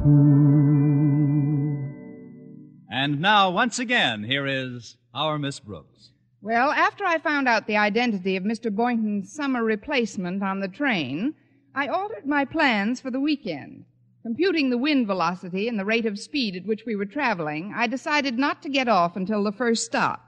And 2.90 3.20
now, 3.20 3.50
once 3.50 3.80
again, 3.80 4.24
here 4.24 4.48
is 4.48 4.98
our 5.14 5.38
Miss 5.38 5.60
Brooks. 5.60 6.12
Well, 6.42 6.72
after 6.72 7.04
I 7.04 7.18
found 7.18 7.48
out 7.48 7.68
the 7.68 7.78
identity 7.78 8.38
of 8.38 8.44
Mr. 8.44 8.74
Boynton's 8.74 9.34
summer 9.34 9.64
replacement 9.64 10.42
on 10.42 10.60
the 10.60 10.68
train, 10.68 11.34
I 11.76 11.88
altered 11.88 12.26
my 12.26 12.46
plans 12.46 13.02
for 13.02 13.12
the 13.12 13.20
weekend. 13.20 13.86
Computing 14.24 14.70
the 14.70 14.78
wind 14.78 15.08
velocity 15.08 15.68
and 15.68 15.80
the 15.80 15.86
rate 15.86 16.06
of 16.06 16.20
speed 16.20 16.56
at 16.56 16.66
which 16.66 16.86
we 16.86 16.96
were 16.96 17.06
traveling, 17.06 17.74
I 17.76 17.88
decided 17.88 18.38
not 18.38 18.62
to 18.64 18.70
get 18.70 18.88
off 18.88 19.16
until 19.16 19.44
the 19.44 19.52
first 19.52 19.86
stop. 19.86 20.24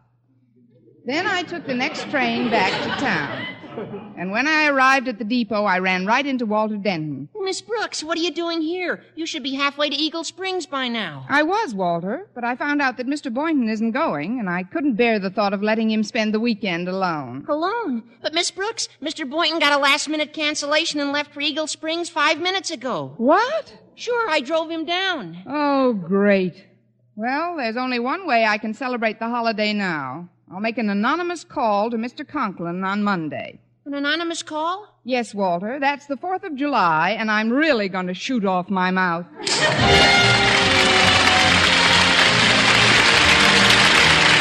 Then 1.05 1.25
I 1.25 1.43
took 1.43 1.65
the 1.65 1.73
next 1.73 2.09
train 2.09 2.49
back 2.49 2.71
to 2.83 3.03
town. 3.03 3.45
And 4.19 4.31
when 4.31 4.47
I 4.47 4.67
arrived 4.67 5.07
at 5.07 5.17
the 5.17 5.23
depot, 5.23 5.63
I 5.63 5.79
ran 5.79 6.05
right 6.05 6.25
into 6.25 6.45
Walter 6.45 6.75
Denton. 6.75 7.29
Miss 7.39 7.61
Brooks, 7.61 8.03
what 8.03 8.17
are 8.17 8.21
you 8.21 8.31
doing 8.31 8.61
here? 8.61 9.01
You 9.15 9.25
should 9.25 9.43
be 9.43 9.53
halfway 9.55 9.89
to 9.89 9.95
Eagle 9.95 10.25
Springs 10.25 10.65
by 10.65 10.89
now. 10.89 11.25
I 11.29 11.43
was, 11.43 11.73
Walter, 11.73 12.27
but 12.35 12.43
I 12.43 12.57
found 12.57 12.81
out 12.81 12.97
that 12.97 13.07
Mr. 13.07 13.33
Boynton 13.33 13.69
isn't 13.69 13.91
going, 13.91 14.39
and 14.39 14.49
I 14.49 14.63
couldn't 14.63 14.95
bear 14.95 15.19
the 15.19 15.29
thought 15.29 15.53
of 15.53 15.63
letting 15.63 15.89
him 15.89 16.03
spend 16.03 16.33
the 16.33 16.39
weekend 16.39 16.89
alone. 16.89 17.45
Alone? 17.47 18.03
But 18.21 18.33
Miss 18.33 18.51
Brooks, 18.51 18.89
Mr. 19.01 19.29
Boynton 19.29 19.59
got 19.59 19.71
a 19.71 19.81
last 19.81 20.09
minute 20.09 20.33
cancellation 20.33 20.99
and 20.99 21.13
left 21.13 21.33
for 21.33 21.39
Eagle 21.39 21.67
Springs 21.67 22.09
five 22.09 22.41
minutes 22.41 22.71
ago. 22.71 23.13
What? 23.15 23.73
Sure, 23.95 24.29
I 24.29 24.41
drove 24.41 24.69
him 24.69 24.85
down. 24.85 25.43
Oh, 25.47 25.93
great. 25.93 26.65
Well, 27.15 27.55
there's 27.57 27.77
only 27.77 27.99
one 27.99 28.27
way 28.27 28.45
I 28.45 28.57
can 28.57 28.73
celebrate 28.73 29.19
the 29.19 29.27
holiday 29.27 29.73
now. 29.73 30.29
I'll 30.51 30.59
make 30.59 30.79
an 30.79 30.89
anonymous 30.89 31.43
call 31.43 31.91
to 31.91 31.97
Mr. 31.97 32.27
Conklin 32.27 32.83
on 32.83 33.03
Monday. 33.03 33.59
An 33.85 33.93
anonymous 33.93 34.41
call? 34.41 34.87
Yes, 35.03 35.33
Walter. 35.33 35.79
That's 35.79 36.07
the 36.07 36.17
4th 36.17 36.43
of 36.43 36.55
July, 36.55 37.11
and 37.11 37.29
I'm 37.29 37.49
really 37.51 37.87
going 37.87 38.07
to 38.07 38.13
shoot 38.15 38.45
off 38.45 38.69
my 38.69 38.89
mouth. 38.89 39.25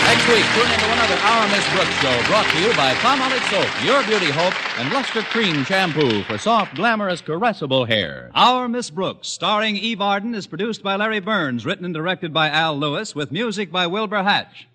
Next 0.09 0.27
week, 0.29 0.45
tune 0.55 0.71
into 0.73 0.93
another 0.93 1.15
Our 1.17 1.49
Miss 1.49 1.69
Brooks 1.75 1.95
show 2.01 2.23
brought 2.27 2.51
to 2.51 2.61
you 2.63 2.75
by 2.75 2.95
Palmolive 2.95 3.51
Soap, 3.51 3.85
Your 3.85 4.03
Beauty 4.05 4.31
Hope, 4.33 4.55
and 4.79 4.91
Luster 4.91 5.21
Cream 5.21 5.63
Shampoo 5.65 6.23
for 6.23 6.39
soft, 6.39 6.75
glamorous, 6.75 7.21
caressable 7.21 7.87
hair. 7.87 8.31
Our 8.35 8.67
Miss 8.69 8.89
Brooks, 8.89 9.29
starring 9.29 9.77
Eve 9.77 10.01
Arden, 10.01 10.35
is 10.35 10.47
produced 10.47 10.83
by 10.83 10.97
Larry 10.97 11.21
Berns, 11.21 11.67
written 11.67 11.85
and 11.85 11.93
directed 11.95 12.33
by 12.33 12.49
Al 12.49 12.79
Lewis, 12.79 13.15
with 13.15 13.31
music 13.31 13.71
by 13.71 13.87
Wilbur 13.87 14.23
Hatch. 14.23 14.67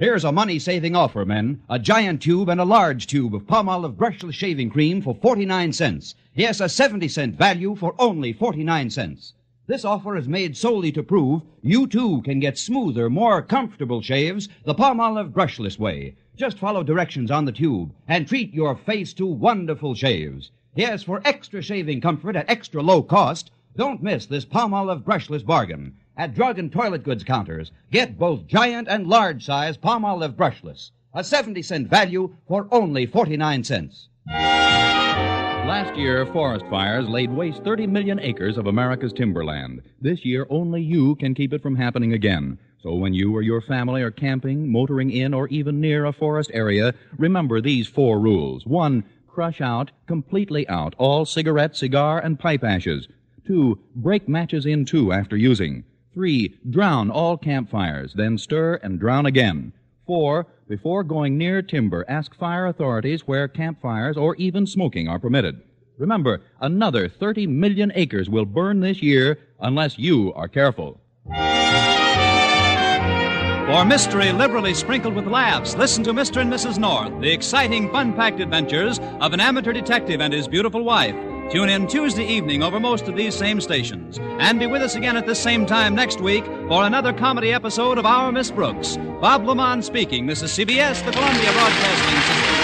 Here's 0.00 0.22
a 0.22 0.30
money 0.30 0.60
saving 0.60 0.94
offer, 0.94 1.24
men. 1.24 1.60
A 1.68 1.76
giant 1.80 2.22
tube 2.22 2.48
and 2.48 2.60
a 2.60 2.64
large 2.64 3.08
tube 3.08 3.34
of 3.34 3.48
Palmolive 3.48 3.96
brushless 3.96 4.34
shaving 4.34 4.70
cream 4.70 5.02
for 5.02 5.12
49 5.12 5.72
cents. 5.72 6.14
Yes, 6.36 6.60
a 6.60 6.68
70 6.68 7.08
cent 7.08 7.34
value 7.36 7.74
for 7.74 7.96
only 7.98 8.32
49 8.32 8.90
cents. 8.90 9.32
This 9.66 9.84
offer 9.84 10.16
is 10.16 10.28
made 10.28 10.56
solely 10.56 10.92
to 10.92 11.02
prove 11.02 11.42
you 11.62 11.88
too 11.88 12.22
can 12.22 12.38
get 12.38 12.56
smoother, 12.56 13.10
more 13.10 13.42
comfortable 13.42 14.00
shaves 14.00 14.48
the 14.64 14.72
Palmolive 14.72 15.32
brushless 15.32 15.80
way. 15.80 16.14
Just 16.36 16.58
follow 16.58 16.84
directions 16.84 17.32
on 17.32 17.44
the 17.44 17.50
tube 17.50 17.92
and 18.06 18.28
treat 18.28 18.54
your 18.54 18.76
face 18.76 19.12
to 19.14 19.26
wonderful 19.26 19.96
shaves. 19.96 20.52
Yes, 20.76 21.02
for 21.02 21.20
extra 21.24 21.60
shaving 21.60 22.00
comfort 22.00 22.36
at 22.36 22.48
extra 22.48 22.84
low 22.84 23.02
cost, 23.02 23.50
don't 23.76 24.00
miss 24.00 24.26
this 24.26 24.44
Palmolive 24.44 25.02
brushless 25.02 25.44
bargain. 25.44 25.94
At 26.18 26.34
drug 26.34 26.58
and 26.58 26.72
toilet 26.72 27.04
goods 27.04 27.22
counters, 27.22 27.70
get 27.92 28.18
both 28.18 28.48
giant 28.48 28.88
and 28.88 29.06
large 29.06 29.44
size 29.44 29.78
Palmolive 29.78 30.34
brushless. 30.34 30.90
A 31.14 31.22
70 31.22 31.62
cent 31.62 31.88
value 31.88 32.34
for 32.48 32.66
only 32.72 33.06
49 33.06 33.62
cents. 33.62 34.08
Last 34.26 35.96
year, 35.96 36.26
forest 36.26 36.64
fires 36.68 37.08
laid 37.08 37.30
waste 37.30 37.62
30 37.62 37.86
million 37.86 38.18
acres 38.18 38.58
of 38.58 38.66
America's 38.66 39.12
timberland. 39.12 39.80
This 40.00 40.24
year, 40.24 40.44
only 40.50 40.82
you 40.82 41.14
can 41.14 41.34
keep 41.34 41.52
it 41.52 41.62
from 41.62 41.76
happening 41.76 42.12
again. 42.12 42.58
So 42.82 42.96
when 42.96 43.14
you 43.14 43.32
or 43.36 43.42
your 43.42 43.60
family 43.60 44.02
are 44.02 44.10
camping, 44.10 44.72
motoring 44.72 45.12
in, 45.12 45.32
or 45.32 45.46
even 45.48 45.80
near 45.80 46.04
a 46.04 46.12
forest 46.12 46.50
area, 46.52 46.94
remember 47.16 47.60
these 47.60 47.86
four 47.86 48.18
rules. 48.18 48.66
One, 48.66 49.04
crush 49.28 49.60
out, 49.60 49.92
completely 50.08 50.68
out, 50.68 50.96
all 50.98 51.24
cigarette, 51.24 51.76
cigar, 51.76 52.18
and 52.18 52.40
pipe 52.40 52.64
ashes. 52.64 53.06
Two, 53.46 53.78
break 53.94 54.28
matches 54.28 54.66
in 54.66 54.84
two 54.84 55.12
after 55.12 55.36
using. 55.36 55.84
Three, 56.18 56.58
drown 56.68 57.12
all 57.12 57.36
campfires, 57.36 58.12
then 58.14 58.38
stir 58.38 58.80
and 58.82 58.98
drown 58.98 59.24
again. 59.24 59.72
Four, 60.04 60.48
before 60.66 61.04
going 61.04 61.38
near 61.38 61.62
timber, 61.62 62.04
ask 62.08 62.34
fire 62.34 62.66
authorities 62.66 63.28
where 63.28 63.46
campfires 63.46 64.16
or 64.16 64.34
even 64.34 64.66
smoking 64.66 65.06
are 65.06 65.20
permitted. 65.20 65.62
Remember, 65.96 66.40
another 66.60 67.08
30 67.08 67.46
million 67.46 67.92
acres 67.94 68.28
will 68.28 68.46
burn 68.46 68.80
this 68.80 69.00
year 69.00 69.38
unless 69.60 69.96
you 69.96 70.32
are 70.34 70.48
careful. 70.48 71.00
For 73.68 73.84
mystery 73.84 74.32
liberally 74.32 74.74
sprinkled 74.74 75.14
with 75.14 75.28
laughs, 75.28 75.76
listen 75.76 76.02
to 76.02 76.12
Mr. 76.12 76.40
and 76.40 76.52
Mrs. 76.52 76.78
North, 76.78 77.12
the 77.20 77.30
exciting, 77.30 77.92
fun 77.92 78.12
packed 78.12 78.40
adventures 78.40 78.98
of 79.20 79.34
an 79.34 79.38
amateur 79.38 79.72
detective 79.72 80.20
and 80.20 80.32
his 80.32 80.48
beautiful 80.48 80.82
wife. 80.82 81.14
Tune 81.50 81.70
in 81.70 81.86
Tuesday 81.86 82.26
evening 82.26 82.62
over 82.62 82.78
most 82.78 83.08
of 83.08 83.16
these 83.16 83.34
same 83.34 83.58
stations. 83.62 84.18
And 84.38 84.58
be 84.58 84.66
with 84.66 84.82
us 84.82 84.96
again 84.96 85.16
at 85.16 85.26
this 85.26 85.42
same 85.42 85.64
time 85.64 85.94
next 85.94 86.20
week 86.20 86.44
for 86.44 86.84
another 86.84 87.12
comedy 87.14 87.54
episode 87.54 87.96
of 87.96 88.04
Our 88.04 88.30
Miss 88.30 88.50
Brooks. 88.50 88.98
Bob 89.22 89.44
LeMond 89.44 89.82
speaking. 89.82 90.26
This 90.26 90.42
is 90.42 90.52
CBS, 90.52 91.02
the 91.06 91.12
Columbia 91.12 91.50
Broadcasting 91.52 92.20
System. 92.20 92.57